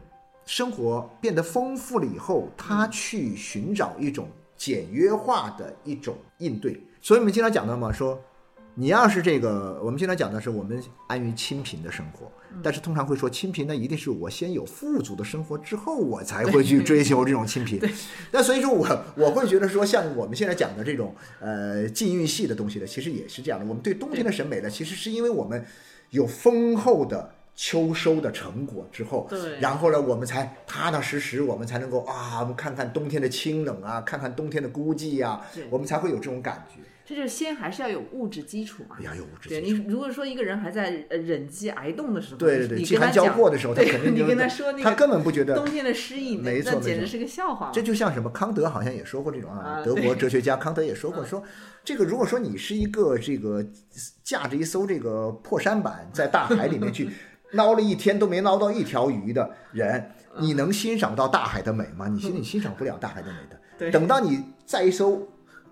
[0.45, 6.81] 生活变得丰富了以后，他去寻找一种简约化的一种应对。
[7.01, 8.21] 所以我们经常讲到嘛，说
[8.79, 17.81] 你要是这个，我们经常讲的是我们安于清贫的生活，但是通常会说清贫呢，一定是我先有富足的生活之后，我才会去追求这种清贫。
[18.31, 23.65] 那所以说我我会觉得说，像我们现在讲的这种呃禁欲系的东西呢，其实也是这样的。
[23.65, 25.65] 我们对冬天的审美呢，其实是因为我们
[26.11, 36.79] 有丰厚的秋收的成果之后，对，然后呢，我们才踏踏实实，我们才能够啊，我们看看冬天的清冷啊，看看冬天的孤寂呀，我们才会有这种感觉。
[37.07, 38.97] 这就是先还是要有物质基础嘛？
[38.99, 39.47] 要有物质。
[39.47, 47.71] 对你如果说一个人还在呃忍饥挨冻的时候，对对对，饥寒交迫的时候，他肯定你跟他说那个，他根本不觉得冬天的诗意，没错，简直是个笑话。
[47.73, 48.29] 这就像什么？
[48.31, 51.41] 康德好像也说过这种啊，德国哲学家康德也说过，说
[51.81, 53.65] 这个如果说你是一个这个
[54.21, 57.09] 驾着一艘这个破舢板在大海里面去
[57.53, 62.09] 捞了一天都没捞到一条鱼的人，你能欣赏到大海的美吗？
[62.09, 63.91] 你心里欣赏不了大海的美的。
[63.91, 65.25] 等到你在一艘。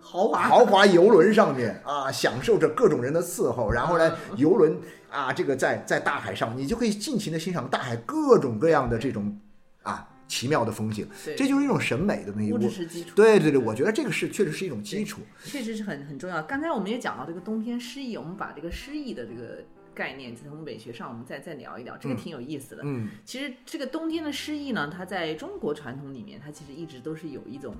[0.07, 4.77] 豪华豪华游轮上面啊，享受着各种人的伺候，然后呢，游轮
[5.09, 9.35] 啊，这个在在大海上，你就可以尽情的欣赏大海各种各样的这种
[9.81, 11.07] 啊奇妙的风景。
[11.35, 13.15] 这就是一种审美的那一物质基础。
[13.15, 16.39] 对对对，我觉得这个是确实是一种基础，确实是很很重要。
[16.43, 19.63] 刚才我们也讲到这个冬天诗意，我们把这个诗意的这个
[19.95, 22.83] 概念从美学上，我们再再聊一聊，这个挺有意思的。
[22.85, 27.75] 嗯，其实这个冬天的诗意呢，它在中国传统里面，它其实一直都是有一种。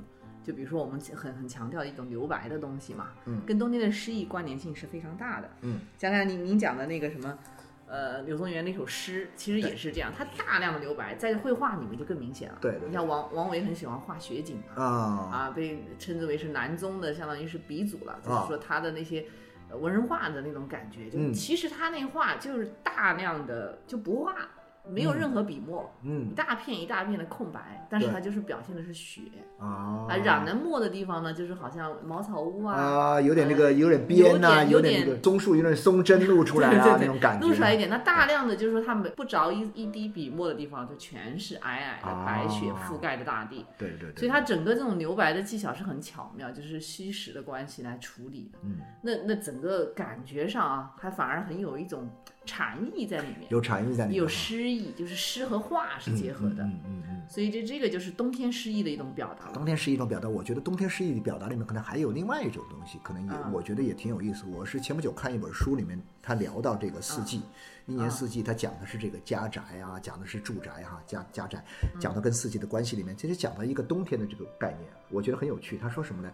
[0.46, 7.38] 就比如说我们很很强调一种留白的东西嘛，嗯，跟冬天的诗意关联性是非常大的，嗯，想想您您讲的那个什么，
[7.88, 19.26] 呃，柳宗元那首诗，其实也是这样，他大量的留白，在绘画里面就更明显了，对，你像王王维很喜欢画雪景啊，啊，被称之为是南宗的，相当于是鼻祖了，就是说他的那些
[19.80, 24.36] 文人画的那种感觉，就其实他那画就是大量的就不画。
[24.89, 29.21] 没有任何笔墨，嗯，一大片一大片的空白，但是它就是表现的是雪
[29.60, 37.89] 啊，染的墨的地方呢，就是好像茅草屋啊，啊，有点那个有点边呐，有点那个松树有点松针露出来啊那种感觉，露出来一点。
[37.89, 43.65] 那大量的就是说，它没不着一一滴笔墨的地方，就全是皑皑的白雪覆盖着大地。
[43.78, 44.13] 对对。
[44.15, 48.60] 所以它整个这种留白的技巧是很巧妙，就是虚实的关系来处理的。
[48.63, 52.10] 嗯，那那整个感觉上啊，还反而很有一种。
[52.46, 59.52] 禅意在里面，有禅意在里面，有诗意，就是诗和画是结合的，嗯嗯嗯，所以这这个就是冬天诗意的一种表达。
[59.52, 64.46] 冬天诗意一种表达，我觉得冬天诗意的表达里面可能还有另外一种东西，可能也我觉得也挺有意思。
[64.46, 67.42] 我是前不久看一本书，里面他聊到这个四季，
[67.88, 71.64] 一年四季，他讲的是这个家宅啊，讲的是住宅哈，家家宅，
[72.00, 75.78] 讲到跟四季的关系里面，其实讲到一个冬天的这个概念，我觉得很有趣。
[75.78, 76.32] 他说什么呢？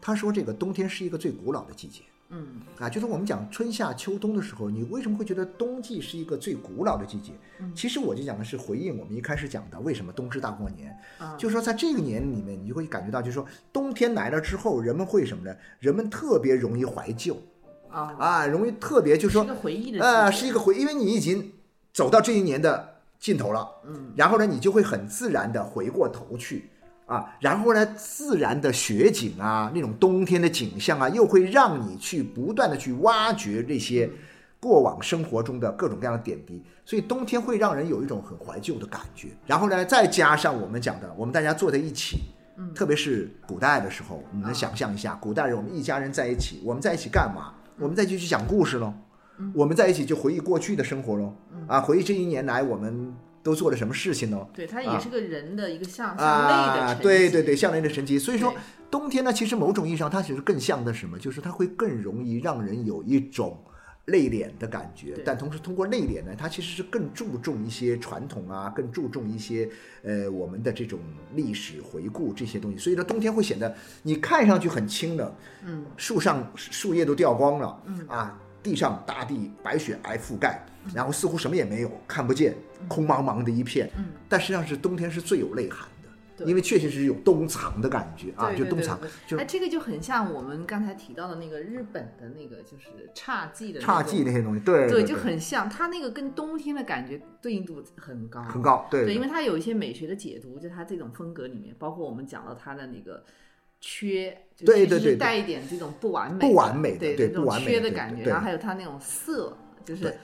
[0.00, 2.02] 他说这个冬天是一个最古老的季节。
[2.30, 7.32] 嗯啊，就是我们讲春夏秋冬的时候，你为什么会觉得冬季是一个最古老的季节？
[7.74, 10.94] 其实我就讲的是回应我们一开始讲的，为什么冬至大过年？
[11.38, 15.56] 就是说在这个年里面，你就会感觉到，就是说冬天来了之后，人们会什么呢？
[15.80, 17.36] 人们特别容易怀旧
[17.90, 21.52] 啊啊，容易特别就是说，是一个回忆的啊，是一个回，因为你已经
[21.94, 26.70] 走到这一年的尽头了，嗯，然后呢，你就会很自然的回过头去。
[27.08, 34.08] 啊，然后呢，自然的雪景啊，那种冬天的景象啊，又会让你去不断的去挖掘这些
[34.60, 39.28] 过往生活中的各种各样的点滴，所以冬天会让人有一种很怀旧的感觉。
[39.46, 42.18] 然后呢，再加上我们讲的，我们大家坐在一起，
[42.58, 47.54] 嗯，特别是古代的时候，你能想象一下，古代人我们一家人在一起，我们在一起干嘛？
[47.78, 48.92] 我们再继续讲故事喽，
[49.54, 51.32] 我们在一起就回忆过去的生活喽，
[51.68, 53.14] 啊，回忆这一年来我们
[53.48, 54.46] 都做了什么事情呢？
[54.52, 58.18] 对，它也是个人的一个向向啊，内的对对对，向内的神奇。
[58.18, 58.52] 所以说，
[58.90, 61.18] 冬天呢，其实某种意义上，它其实更像的什么？
[61.18, 63.56] 就是它会更容易让人有一种
[64.04, 69.66] 内敛的感觉，但同时通过内敛呢，它其实是更注重一些传统啊，更注重一些
[70.02, 70.98] 呃我们的这种
[71.34, 72.76] 历史回顾这些东西。
[72.76, 75.34] 所以呢，冬天会显得你看上去很清冷，
[75.64, 82.54] 嗯，树上树叶都掉光了，嗯啊，地上大地白雪皑覆盖，然后似乎什么也没有，看不见，
[82.88, 85.88] 空茫茫的一片，嗯，但实际上是冬天是最有内涵的。
[86.46, 88.96] 因为确实是有冬藏的感觉啊，就冬藏，
[89.36, 99.06] 哎，这个就很像我们刚才提到的那个日本的那个，就是侘寂的侘寂那些东西，对对，对，就很像，它那个跟冬天的感觉对应度很高，很高，对。
[99.06, 103.24] 对，因为它有一些美学的解读，就它这种风格里面，包括我们讲到它的那个
[103.80, 110.16] 缺，就是对对对对带一点这种不完美、不完美的对这种对不完美缺的感觉，然后还有它那种色，就是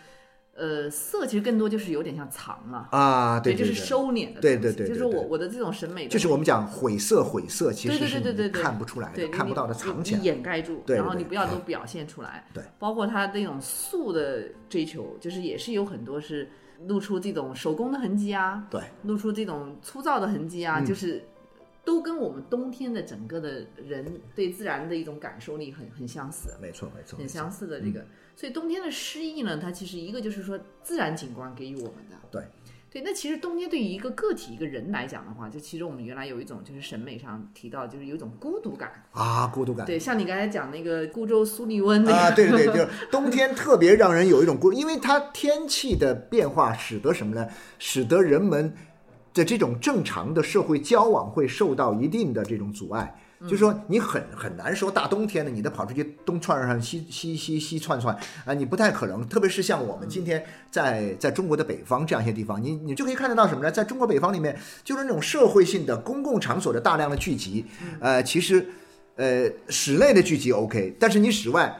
[0.57, 2.89] 呃色其实更多就是有点像藏了。
[2.93, 8.63] 啊，对，对，就是收敛的对对对对就是我我的这种审美，就是我们讲晦涩，晦涩其对对实是你对对对对。
[8.63, 10.21] 看不出来看不到的，藏起来。
[10.21, 12.47] 掩盖住，然后对对对你不要都表现出来。
[12.53, 16.49] 对，包括他那种素的追求，就是也是有很多是
[16.87, 20.87] 露出这种手工的痕迹啊，对，露出这种粗糙的痕迹啊，嗯。
[20.87, 21.25] 就是
[21.85, 26.51] 都跟我们冬天的整个的人对自然的一种感受力很很相似。
[26.61, 32.43] 没错没错，很相似的这个，所以冬天的诗意呢，它其实一个就是说自然景观给予我们的，对
[32.91, 33.03] 对。
[33.03, 39.85] 那其实冬天对于一个个体一个人来讲的话，就其实我们原来有一种就是审美上提到，就是有一种孤独感，啊，孤独感。
[39.85, 47.49] 对，像你刚才讲那个孤舟苏利温那个，啊，对对对，就是冬天特别让人有一种孤，因为它天气的变化使得什么呢？
[47.79, 48.73] 使得人们
[49.35, 53.15] 的这种正常的社会交往会受到一定的这种阻碍。
[53.43, 58.17] 就是说，你很很难说大冬天的，你得跑出去东串串西西西西串串
[58.47, 59.27] 啊，你不太可能。
[59.29, 63.71] 特别是像我们今天在在中国的北方这样一些地方，你你就可以看得到什么呢？
[63.71, 67.67] 在中国北方里面，就是那种社会性的公共场所的大量的聚集，
[68.01, 68.67] 呃，其实
[69.17, 71.77] 呃室内的聚集 OK，但是你室外。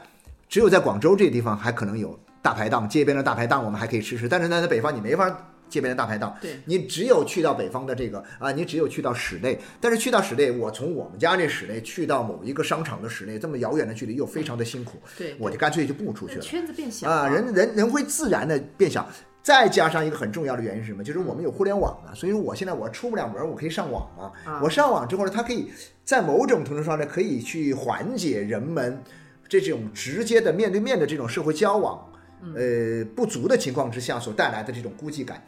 [0.47, 5.35] 只有在广州这个地方还可能有大排档，街边的大排档我们还可以吃吃，但是呢，在北方你没法
[5.75, 19.05] 街边的大排档，对你只有去到北方的这个啊，你只有去到室内，但是去到室内，我从我们家这室内去到某一个商场的室内，这么遥远的距离又非常的辛苦，对，我就干脆就不出去了圈子变小啊，人人人会自然的变小。
[19.43, 21.05] 再加上一个很重要的原因是什么？
[21.05, 24.33] 就是我们有互联网啊，所以说我现在我出不了门，我可以上网啊。
[24.51, 25.71] 啊我上网之后呢，它可以
[26.03, 29.03] 在某种程度上呢，可以去缓解人们
[29.47, 32.11] 这种直接的面对面的这种社会交往，
[32.55, 35.43] 呃不足的情况之下所带来的这种孤寂感。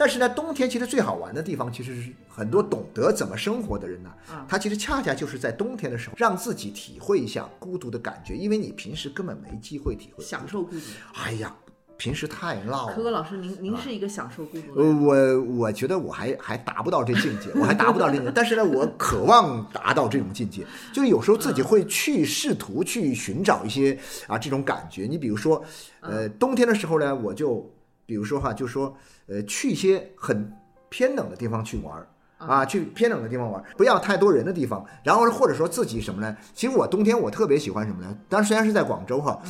[0.00, 10.22] 但是呢，冬天其实最好玩的地方，其实是很多懂得怎么生活的人呢，啊他其实恰恰就是在冬天的时候，让自己体会一下孤独的感觉，因为你平时根本没机会体会。
[10.22, 10.86] 享受孤独。
[11.14, 11.52] 哎呀，
[11.98, 12.94] 平时太闹了。
[12.94, 25.06] 可可老师，您您是一个享受孤独的呃，人，我我觉得我还还达不到这境界， 我还达不到这境界，但是呢，我渴望达到这种境界，就是有时候自己会去试图去寻找一些啊这种感觉。
[25.10, 25.62] 你比如说，
[26.00, 27.68] 呃，冬天的时候呢，我就
[28.06, 30.52] 比如说哈，就说呃去一些很
[30.88, 32.08] 偏冷的地方去玩儿。
[32.38, 34.86] 啊，去偏冷的地方玩，不要太多人的地方。
[35.02, 36.36] 然后或者说自己什么呢？
[36.54, 38.16] 其实我冬天我特别喜欢什么呢？
[38.28, 39.42] 当然虽然是在广州哈，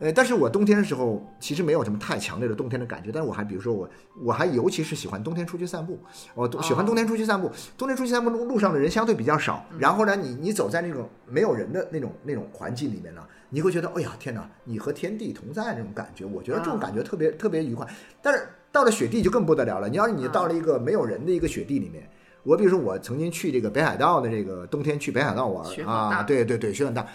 [0.00, 3.88] 呃，但是我冬天的时候其实没有什么太强烈的冬天的感觉，但是我还比如说我
[4.22, 5.98] 我还尤其是喜欢冬天出去散步，
[6.34, 7.50] 我都喜欢冬天出去散步。
[7.78, 17.86] 冬天出去散步路路上的人相对比较少，然后呢，你你走在那种没有人的那种那种环境里面呢，你会觉得哎呀天哪，你和天地同在那种感觉，我觉得这种感觉特别特别愉快。
[18.20, 22.08] 但是到了雪地就更不得了了，你要是你到了一个没有人的一个雪地里面。
[22.42, 27.06] 我比如说，我曾经去这个北海道的这个冬天去北海道玩啊，对对对，雪很大。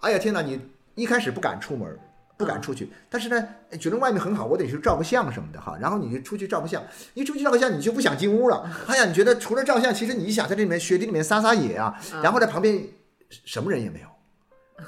[0.00, 0.58] 哎呀天哪，你
[0.94, 1.98] 一开始不敢出门，
[2.38, 5.76] 不敢出去，但是呢，哎觉得外面很好，我得去照个相什么的哈。
[5.80, 6.82] 然后你就出去照个相，
[7.14, 8.70] 一出去照个相，你就不想进屋了。
[8.86, 12.80] 哎呀，你觉得除了照相，其实你想在这里面雪地里面撒撒野啊，然后在旁边
[13.28, 14.08] 什么人也没有。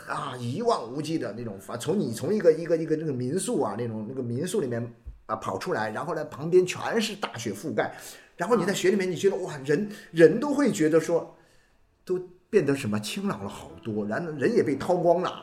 [0.06, 4.94] 啊，一望无际的那种，反从你从一个一个一个那个民宿啊，那种那个民宿里面
[5.26, 7.92] 啊跑出来，然后呢旁边全是大雪覆盖，
[8.36, 11.36] 然后你在雪里面，你觉得哇，人人都会觉得说，
[12.04, 12.16] 都
[12.50, 15.42] 变得什么清朗了好多，然后人也被掏光了，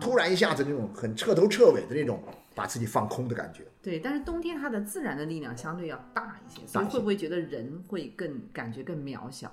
[0.00, 2.22] 突然一下子那种很彻头彻尾的那种
[2.54, 3.62] 把自己放空的感觉。
[3.82, 9.52] 对，但是冬天它的自然的力量相对要大一些，所以会不会觉得人会更感觉更渺小，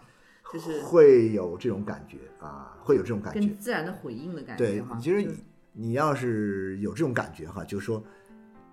[0.51, 3.39] 就是会有这种感觉啊，会有这种感觉。
[3.41, 8.01] 跟自然的回应的感觉对？，其实你你要是有这种感觉哈，就是说，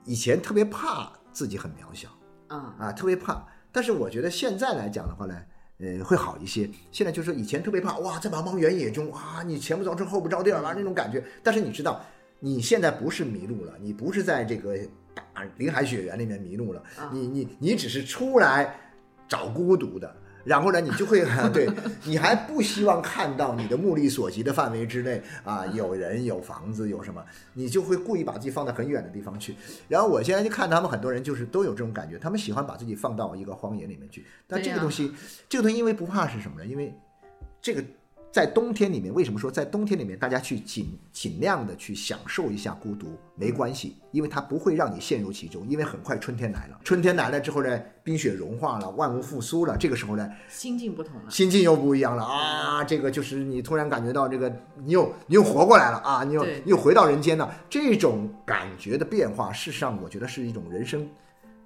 [0.04, 2.08] 以前特别怕自己很渺小
[2.46, 3.44] 啊，啊，特别怕。
[3.72, 5.34] 但是我觉得现在来讲的话呢，
[5.80, 6.68] 呃，会好一些。
[6.92, 11.24] 现在就是以前特别怕，哇，在茫茫原野中，啊，你前不着村后不着店啊，那种感觉。
[11.42, 12.04] 但是你知道，
[12.38, 14.76] 你现在不是迷路了，你不是在这个
[15.14, 15.24] 大
[15.56, 18.78] 林海雪原里面迷路了，你你你只是出来
[19.26, 20.14] 找孤独的。
[20.44, 21.68] 然后呢，你就会 对
[22.04, 27.24] 你还不希望看到你的目力所及的范围之内啊，有人有房子有什么，
[27.54, 29.54] 你就会故意把自己放在很远的地方去。
[29.88, 34.26] 然后我现在就看他们很多人就是都有这种感觉，他们喜欢把自己放到一个荒野里面去。
[34.46, 35.12] 但这个东西，
[35.48, 36.66] 这个东西因为不怕是什么呢？
[36.66, 36.94] 因为
[37.60, 37.84] 这个。
[38.32, 43.18] 在冬天里面，为什么说在冬天里面大家去尽尽量的去享受一下孤独？
[43.34, 46.78] 没关系，因为它不会让你陷入其中，因为很快春天来了。
[46.84, 52.84] 春天来了之后呢，冰雪融化了，万物复苏了，这个时候呢，心境不同了，心境又不一样了啊！
[52.84, 56.22] 这个就是你突然感觉到这个，你又你又活过来了啊！
[56.22, 61.08] 你又你又回到人间了，这种感觉的变化，事实上我觉得是一种人生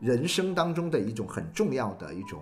[0.01, 2.41] 人生当中的一种很重要的一种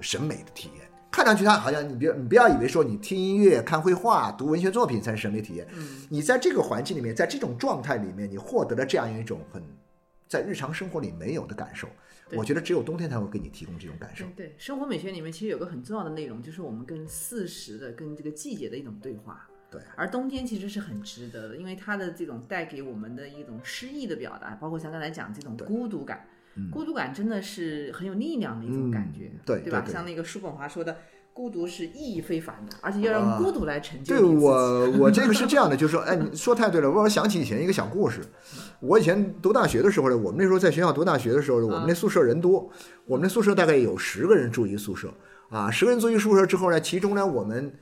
[0.00, 0.81] 审美的体验。
[1.12, 5.68] 看上去它好像你别你不要以为说你听音乐、看绘画、读文学作品才是审美体验。
[5.74, 9.62] 嗯，你在这个环境里面，在这种状态里面，你获得了这样一种很
[10.26, 11.86] 在日常生活里没有的感受。
[12.34, 14.24] 我觉得只有冬天才会给你提供这种感受。
[14.34, 19.46] 对，生活美学里面其实有个很重要的内容，就是我们跟四时的、跟这个季节的一种对话。
[19.70, 26.26] 对，而冬天其实是很值得的，因为它的这种带给我们的一种诗意的表达，包括像刚才讲这种孤独感。
[26.70, 29.84] 孤独感真的是很有力量的一种感觉，对对吧？
[29.86, 30.96] 像那个叔本华说的，
[31.32, 34.16] 孤独是意义非凡的，而且要让孤独来成就。
[34.16, 36.90] 对我，我这个是这样的，就是说，哎，你说太对了。
[36.90, 38.20] 我想起以前一个小故事，
[38.80, 42.70] 我以前读大学的时候呢，我们那时候在学校读大学的时候呢，我们那宿舍人多，
[43.06, 45.12] 我们那宿舍大概有十个人住一宿舍
[45.48, 47.72] 啊，十个人住一宿舍之后呢，其中呢，我们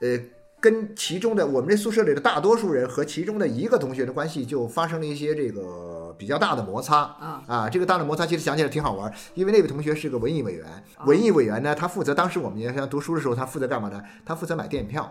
[0.00, 0.18] 呃。
[0.60, 7.68] 跟其中的我们这宿舍里的大多数人和其中的一个同学的关系就发生了一些这个比较大的摩擦啊啊！
[7.68, 10.66] 这个大的摩擦其实想起来挺好玩，因为那位同学是个文艺委员，
[11.06, 14.02] 文艺委员呢，他负责当时我们学校读书的时候，他负责干嘛呢？
[14.24, 15.08] 他负责买电影票。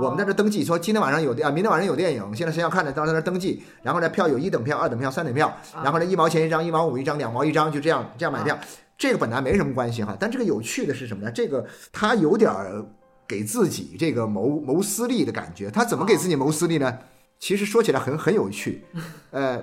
[0.00, 3.64] 我们在这登记，说今天晚上有啊，明天晚上有电影，现在谁要看呢，到在那登记。
[3.82, 8.56] 然后呢，票有一等票、二等票、三等票，然后呢，一毛钱一张，一毛五一张，两毛一张，就这样这样买票。
[8.96, 11.32] 这个本来没什么关系哈，但这个有趣的是什么呢？
[11.32, 12.84] 这个他有点儿。
[13.26, 16.98] 给自己这个谋谋私利的感觉，他怎么给自己谋私利呢？
[17.38, 18.84] 其实说起来很很有趣，
[19.30, 19.62] 呃，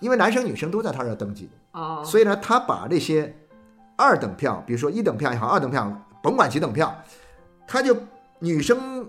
[0.00, 1.48] 因为男生女生都在他这儿登记，
[2.04, 3.36] 所以呢，他把那些
[3.96, 7.04] 二等票，比如说一等票也好，二等票，甭管几等票，
[7.66, 7.96] 他就
[8.38, 9.08] 女生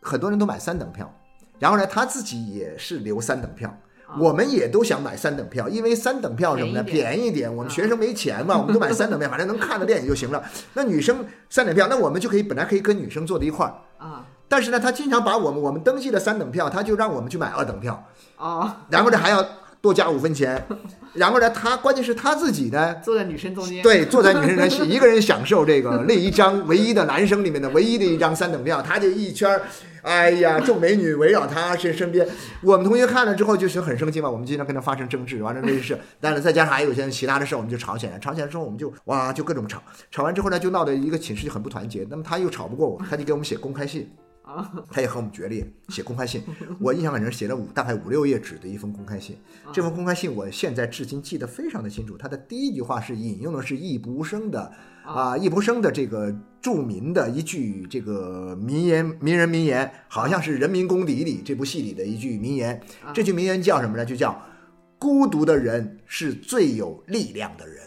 [0.00, 1.12] 很多人都买三等票，
[1.58, 3.72] 然后呢，他自己也是留三等票。
[4.18, 6.82] 我们也都想买三等票，因为三等票什么呢？
[6.82, 7.54] 便宜点。
[7.54, 10.42] 我们学生没钱嘛， 我们都买三等票，反正能看的电影就行了。
[10.74, 14.26] 那女生三等票，那我们就可以本来可以跟女生坐在一块儿啊。
[14.48, 18.04] 但是呢，他经常把我们我们登记的三等票，他就让我们去买二等票
[18.36, 18.70] 哦。
[18.90, 19.42] 然后呢，还要
[19.82, 20.64] 多加五分钱。
[21.12, 29.60] 然后呢，他关键是他自己呢，坐在女生中间，对，坐在女生中间，一个人享受这个那一张唯一的男生里面的唯一的一张三等票，他就一圈儿。
[30.02, 32.26] 哎呀，众美女围绕他身身边，
[32.60, 34.28] 我们同学看了之后就是很生气嘛。
[34.28, 38.18] 我们经常跟他发生争执，完了这事，但是再加上还有些其他的事，我们就吵起来。
[38.18, 39.80] 吵起来之后，我们就哇，就各种吵。
[40.10, 42.04] 吵完之后呢，就闹得一个寝室就很不团结。
[42.10, 44.10] 那么他又吵不过我，他就给我们写公开信。
[44.54, 46.42] 啊， 他也和我们决裂，写公开信。
[46.78, 49.36] 我印象很深，写了五大概五六页纸的一封公开信。
[49.72, 52.16] 这封公开信我现在至今记得非常的清楚。
[52.16, 54.72] 他的第一句话是引用的是易卜生的。
[55.04, 62.80] 啊，易卜生的这个著名的一句这个名言，名人名言，好像是《人民公敌》里这部戏里的一句名言。
[63.12, 64.04] 这句名言叫什么呢？
[64.04, 64.40] 就叫
[65.00, 67.82] “孤独的人是最有力量的人”。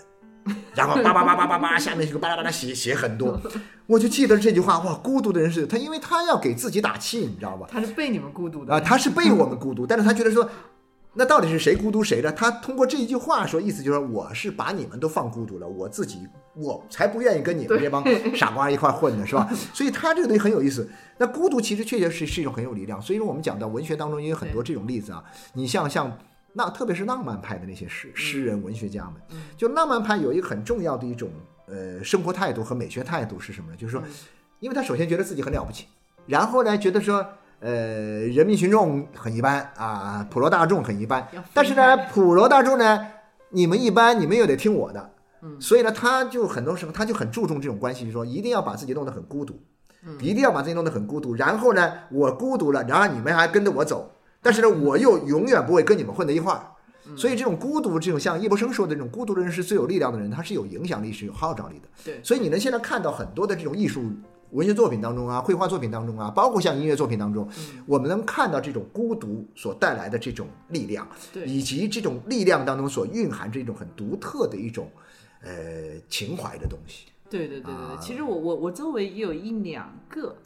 [0.74, 3.40] 然后叭叭叭叭叭叭，下面就巴拉巴拉写写很多。
[3.88, 7.68] 我就记得这句话，哇，孤独的人是他，因为他要给自己打气，你知道吧？
[7.72, 10.50] 他是被你们孤独的啊，他是被我们孤独， 但是他觉得说。
[11.18, 12.30] 那到底是谁孤独谁的？
[12.34, 16.20] 他通过这一句话说，意思就是我是把你们都放孤独了，我自己
[16.58, 18.04] 我才不愿意跟你们这帮
[18.36, 19.50] 傻瓜一块混呢，是吧？
[19.74, 20.90] 所以他这个东西很有意思。
[21.18, 23.02] 那孤独其实确确实是一种很有力量。
[23.02, 25.24] 所以说我们讲到文学当中也有很多这种例子啊。
[25.54, 26.18] 你像像
[26.58, 31.30] 那特别是浪漫派的那些诗诗人文学家们，就浪漫派有一个很重要的一种
[31.68, 33.78] 呃生活态度和美学态度是什么呢？
[33.78, 34.02] 就是说，
[34.60, 35.86] 因为他首先觉得自己很了不起，
[36.26, 37.24] 然后呢觉得说。
[37.62, 37.72] 呃，
[38.28, 41.26] 人民群众很一般啊，普罗大众很一般。
[41.54, 43.08] 但是呢，普罗大众呢，
[43.50, 45.10] 你们一般，你们又得听我的。
[45.42, 49.58] 嗯，所以呢，他就很多时候他就很注重这种关系，就说一定要把自己弄得很孤独，
[50.20, 51.34] 一定要把自己弄得很孤独。
[51.34, 54.12] 然后呢，我孤独了，然后你们还跟着我走，
[54.46, 56.62] 但是呢，我又永远不会跟你们混在一块儿。
[57.18, 61.88] 所以这种孤独，这种像叶伯生说的这种孤独的人是最有力量的人，他是有影响力，是有号召力的。
[62.04, 64.04] 对，所以你能现在看到很多的这种艺术。
[64.52, 67.50] 文学作品当中啊，绘画作品当中啊，包括像音乐作品当中，
[67.86, 74.90] 我们能看到这种孤独所带来的这种力量，对以及这种力量当中所蕴含着一种很独特的一种
[75.42, 77.08] 呃情怀的东西。
[77.30, 80.38] 对对对对啊对，其实我我我周围也有一两个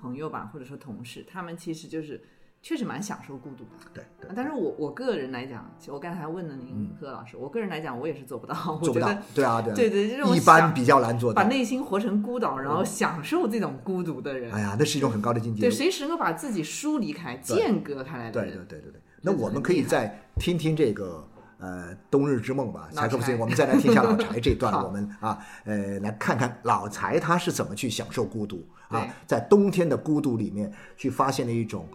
[0.00, 2.22] 朋友吧，或者说同事，他们其实就是
[2.60, 3.90] 确实蛮享受孤独的。
[3.94, 8.54] 对对，但是我我个人来讲，我刚才问了您何老师，我个人来讲，我也是做不到。
[8.80, 11.42] 我做不到对啊对啊，对对，这种一般比较难做到。
[11.42, 15.60] 把内心活成孤岛，然后享受这种孤独的人，哎呀，那是一种很高的境界。
[15.60, 19.00] 对，随时能够把自己疏离开、间隔开来的对人，对对对对。
[19.22, 21.26] 那我们可以再听听这个
[21.58, 31.88] 呃《冬日之梦》吧，老柴可夫斯基，我们再来听一下老柴这段， 我们啊呃来看看老柴他是怎么去享受孤独啊，在冬天的孤独里面去发现了一种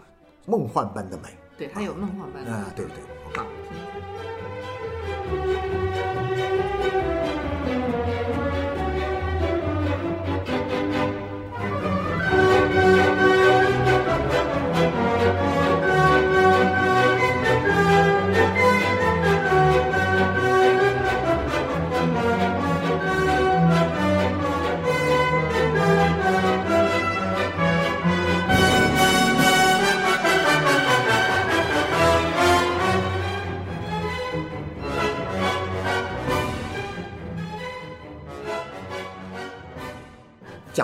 [0.45, 2.51] 梦幻般的美对它有梦幻般的。
[2.51, 2.99] 啊，对不对？
[3.35, 3.45] 好，
[6.81, 7.12] 听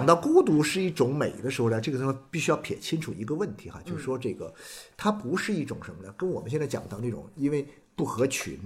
[0.09, 4.51] 到孤独是一种美的时候呢，这个时候必须要撇清楚一个问题哈，就是说这个
[4.97, 6.11] 它不是一种什么呢？
[6.17, 7.63] 跟我们现在讲到那种因为
[7.95, 8.57] 不合群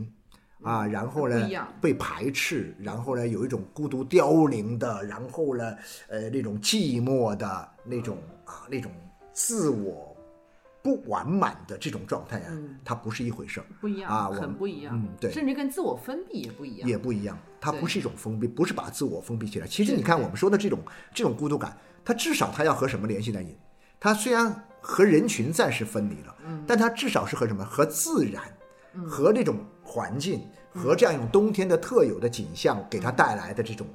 [0.61, 1.49] 啊，然后呢
[1.81, 5.75] 被排斥，然后呢有一种孤独凋零的，然后呢
[6.07, 8.89] 呃那种寂寞的那种啊那种
[9.33, 10.15] 自我
[10.81, 13.65] 不完满的这种状态啊，它不是一回事儿。
[13.81, 16.87] 不一样，啊很不一样，嗯对甚至跟自我封闭也不一样。
[16.87, 19.65] 也不一样，它不是一种封闭，不是把自我封闭起来。
[19.65, 20.79] 其实你看我们说的这种
[21.13, 23.57] 这种孤独感，它至少它要和什么联系在一起？
[24.01, 27.63] 它虽然和人群暂时分离了，嗯但它至少是和什么？
[27.63, 28.43] 和自然，
[29.07, 30.41] 和这种环境，
[30.73, 33.87] 和这样一种冬天的特有的景象给它带来的这种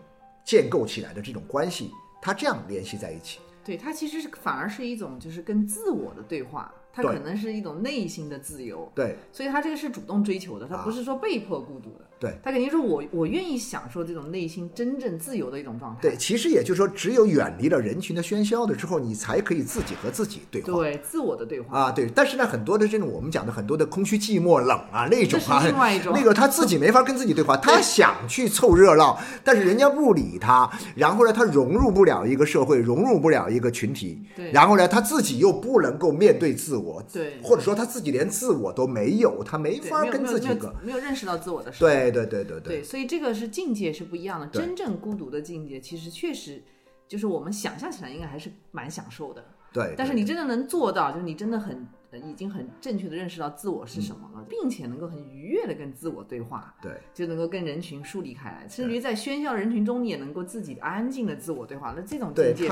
[0.43, 1.91] 建构起来的这种关系，
[2.23, 3.39] 它这样联系在一起。
[3.62, 12.09] 对，它其实是反而是一种就是跟自我的对话，它可能是一种内心的自由，对所以它这个是主动追求的，它啊不是说被迫孤独的。
[12.19, 16.01] 对他肯定说我我愿意享受这种内心真正自由的一种状态。
[16.03, 20.73] 对，其实也就是说，只有远离了人群的喧嚣的之后，你才可以自己和自己对话。
[20.73, 21.79] 对自我的对话。
[21.79, 42.07] 啊，对，但是呢，很多的这种我们讲的很多的空虚、寂寞、冷啊那种啊，另外一种 那个他自己没法跟自己对话， 他想去凑热闹，但是人家不理他，然后呢，他融入不了一个社会，融入不了一个群体，对然后呢，他自己又不能够面对自我，对或者说他自己连自我都没有，他没法跟自己个，没有认识到自我的时候。
[42.11, 44.46] 对对对对对，所以这个是境界是不一样的。
[44.48, 46.62] 真正孤独的境界，其实确实
[47.06, 49.44] 就是我们想象起来应该还是蛮享受的。
[49.70, 61.92] 对，但是你真的能做到，就是你真的很呃已经很正确的认识到自我是什么嗯了，并且能够很愉悦的跟自我对话，对就能够跟人群疏离开来，甚至于在喧嚣人群中，你也能够自己安静的自我对话。
[61.94, 62.66] 那这种境界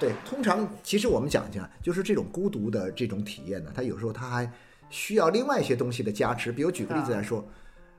[0.00, 4.50] 对，通常其实我们讲一下，就是这种孤独的这种体验呢，它有时候它还
[4.90, 6.50] 需要另外一些东西的加持。
[6.50, 7.46] 比如举个例子来说，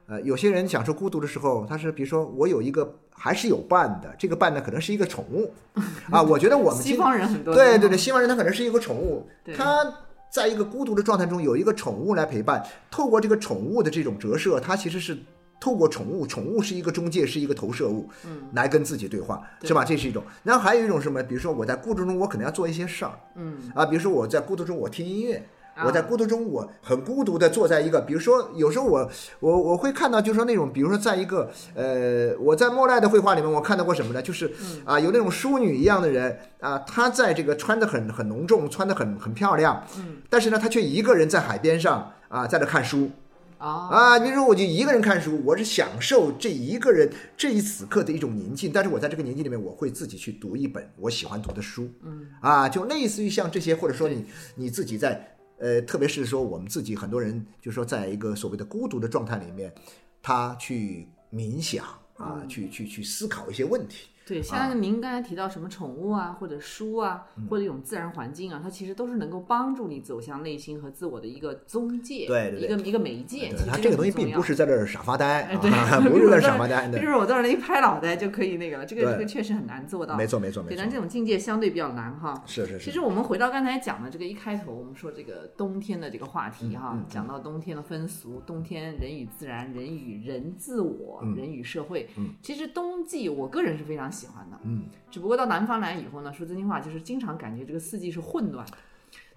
[0.07, 5.51] 呃，有些人享受孤独的时候，他是比如说我有一个还是有伴的，这个伴呢可能是一个宠物
[6.11, 6.21] 啊。
[6.21, 9.83] 我觉得我们 西方人很多对对对，西方人他可能是一个宠物，他
[10.29, 15.17] 在一个孤独的状态中有一个宠物来陪伴，透过这个宠物的这种折射，他其实是。
[15.57, 19.85] 透过宠物，宠物是一个中介，是一个投射物，嗯，来跟自己对话，是吧？
[19.85, 20.21] 这是一种。
[20.43, 21.23] 然后还有一种什么？
[21.23, 25.43] 比如说我在孤独中，我可能要做一些事儿，嗯，啊，比如说我在孤独中，我听音乐。
[25.75, 25.85] 啊。
[25.85, 29.09] 我在孤独中，我很孤独的坐在一个，比如说，有时候我
[29.39, 34.21] 我我会看到，就是说那种，比如说在一个呃，我在莫奈的绘画里面，我看到过什么呢？
[34.21, 34.81] 就是嗯。
[34.85, 43.11] 啊，有那种淑女一样的人啊，她在这个穿的很很浓重，穿的很很漂亮，嗯，但是呢，她却一个人在海边上啊，在那看书。
[43.57, 44.19] 啊，啊。
[44.19, 59.73] 比如说，我就一个人看书，我是享受这一个人这一此刻的一种宁静，但是我在这个宁静里面，我会自己去读一本我喜欢读的书，嗯，啊，就类似于像这些，或者说你你自己在呃，特别是说我们自己很多人，就是说在一个所谓的孤独的状态里面，
[60.21, 61.85] 他去冥想
[62.17, 64.09] 啊，嗯去去去思考一些问题。
[64.25, 73.49] 对，啊像您刚才提到什么宠物啊，或者书啊，嗯或者一种自然环境啊，它其实都是能够帮助你走向内心和自我的一个中介，对对对一个一个媒介。
[73.51, 77.05] 其实他这个东西并不是在这儿傻发呆啊， 不是在傻发呆的比。
[77.05, 80.15] 如我到那一拍脑袋就可以那个了，这个这个确实很难做到。
[80.17, 82.33] 没错，没错，对，没错，但这种境界相对比较难哈。
[82.47, 82.85] 是是是。
[82.85, 92.09] 其实我们回到刚才讲的这个一开头，我们说这个冬天的这个话题哈，讲到冬天的风俗，冬天人与自然，人与人自我，嗯人与社会。
[92.17, 94.57] 嗯其实冬季我个人是非常喜欢的。
[94.63, 98.77] 嗯，只不过到南方来以后呢，说真心话，就是经常感觉这个四季是混乱的。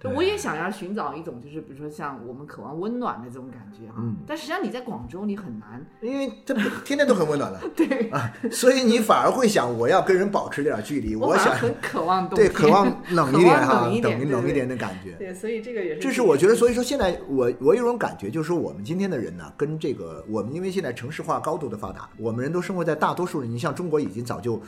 [0.01, 3.95] 对我也想要寻找一种，就是比如说像我们渴望温暖的这种感觉哈。
[3.97, 5.85] 嗯但实际上你在广州你很难。
[6.01, 12.47] 因为这不天天都很温暖了， 对，啊，所以你反而会想，我要跟人保持点距离，我想很渴望冬对。
[12.47, 15.11] 渴望冷一点哈， 冷一冷一点的感觉。
[15.13, 15.99] 对，所以这个也是。
[15.99, 24.61] 这是我觉得，所以说现在我我有种感觉，就是说我们今天的人呢，跟这个我们因为现在城市化高度的发达，我们人都生活在大多数人，你像中国已经早就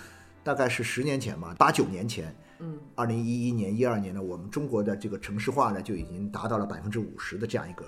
[0.44, 7.84] 大概是十年前嘛，八九年前，嗯，二零一一年、一二年呢，我们中国的这个城市化呢就已经达到了百分之五十的这样一个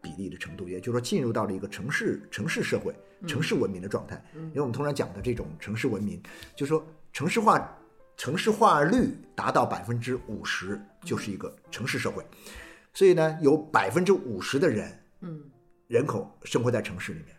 [0.00, 2.94] 比例的程度，也就是说进入到了一个城市城市社会、
[3.26, 4.22] 城市文明的状态。
[4.32, 6.22] 因为我们通常讲的这种城市文明，
[6.54, 7.76] 就是说城市化
[8.16, 12.24] 城市化率达到百分之五十，就是一个城市社会。
[12.92, 15.42] 所以呢，有百分之五十的人，嗯，
[15.88, 17.34] 人口生活在城市里面。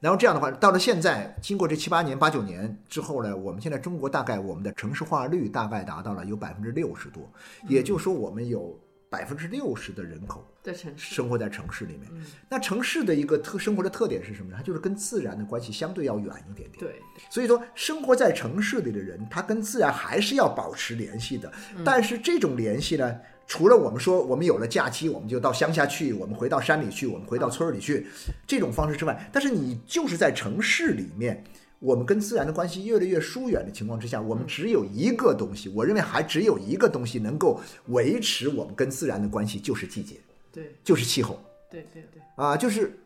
[0.00, 7.28] 然后这样的话，到了现在，经过这七八年、八九年之后呢，我们现在中国大概我们的城市化率大概达到了有百分之六十多，
[7.68, 8.78] 也就是说，我们有
[9.10, 11.14] 百分之六十的人口在城市。
[11.14, 12.08] 生活在城市里面。
[12.12, 14.56] 嗯那城市的一个特生活的特点是什么呢？
[14.56, 16.78] 它就是跟自然的关系相对要远一点点。
[16.78, 21.50] 对，所以说，生活在城市里的人，他跟自然还是要保持联系的。
[21.76, 23.18] 嗯但是这种联系呢，
[23.48, 28.06] 除了我们说我们有了假期，我们就到乡下去，我们回到山里去，我们回到村里去，
[28.46, 31.42] 这种方式之外，但是你就是在城市里面。
[31.80, 40.16] 我们跟自然的关系越来越疏远的情况之下，我们只有一个东西，我认为还只有一个东西能够维持我们跟自然的关系，就是季节，
[40.52, 41.38] 对，就是气候。
[41.70, 42.98] 对，对，对，啊，就是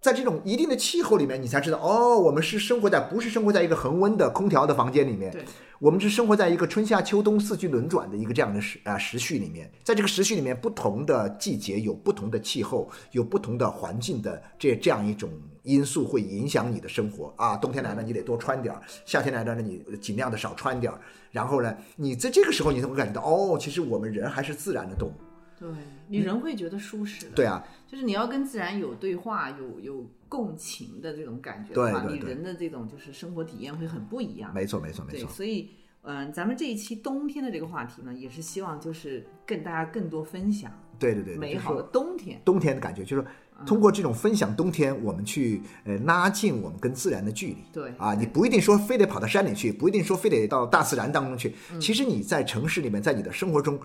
[0.00, 5.44] 在这种一定的气候里面，你才知道哦，我们是生活在不是生活在一个恒温的空调的房间里面，对，
[5.80, 15.30] 我们是生活在一个春夏秋冬四季轮转的一个这样的时啊时序里面，在这个时序里面，不同的季节有不同的气候，有不同的环境的这这样一种
[15.62, 17.56] 因素会影响你的生活啊。
[17.56, 21.00] 冬天来了，你得多穿点儿；夏天来了呢，你尽量的少穿点儿。
[21.30, 25.12] 然后呢，你在这个时候，你才会感觉到哦，其实我们人还是自然的动物。
[25.58, 25.68] 对，
[26.08, 27.32] 你人会觉得舒适的。
[27.34, 34.52] 对啊，就是你要跟自然有对话、有有共情的这种感觉的话，对对对你人的这种就是生活体验会很不一样。
[34.54, 35.28] 没错，没错，没，错。
[35.30, 35.70] 所以
[36.02, 42.40] 嗯、咱们这一期冬天的这个话题呢，也是希望就是跟大家更多分享对对对，美好的冬天。
[42.44, 43.24] 冬天的感觉，就是
[43.66, 47.56] 通过这种分享冬天，我们去呃拉近我们跟自然的距离。
[47.72, 51.54] 对啊，你不一定说非得跑到山里去，不一定说非得到大自然当中去。
[51.72, 53.78] 嗯其实你在城市里面，在你的生活中，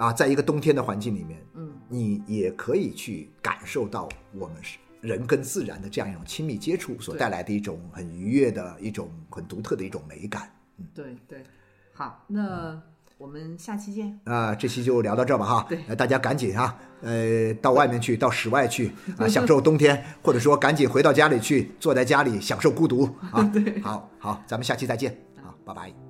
[0.00, 10.50] 啊，在一个冬天的环境里面，嗯，你也可以去感受到我们是人跟自然的这样一种亲密接触所带来的一种很愉悦的一种很独特的一种美感。
[10.78, 11.44] 嗯对对，
[11.92, 12.80] 好，那
[13.18, 14.18] 我们下期见。
[14.24, 15.66] 啊，这期就聊到这儿吧哈。
[15.68, 23.42] 对呃大家赶紧啊，呃，到外面去，到室外去啊， 享受冬天，或者说赶紧回到家里去，坐在家里享受孤独啊。
[23.52, 26.09] 对好好，咱们下期再见，好，拜拜。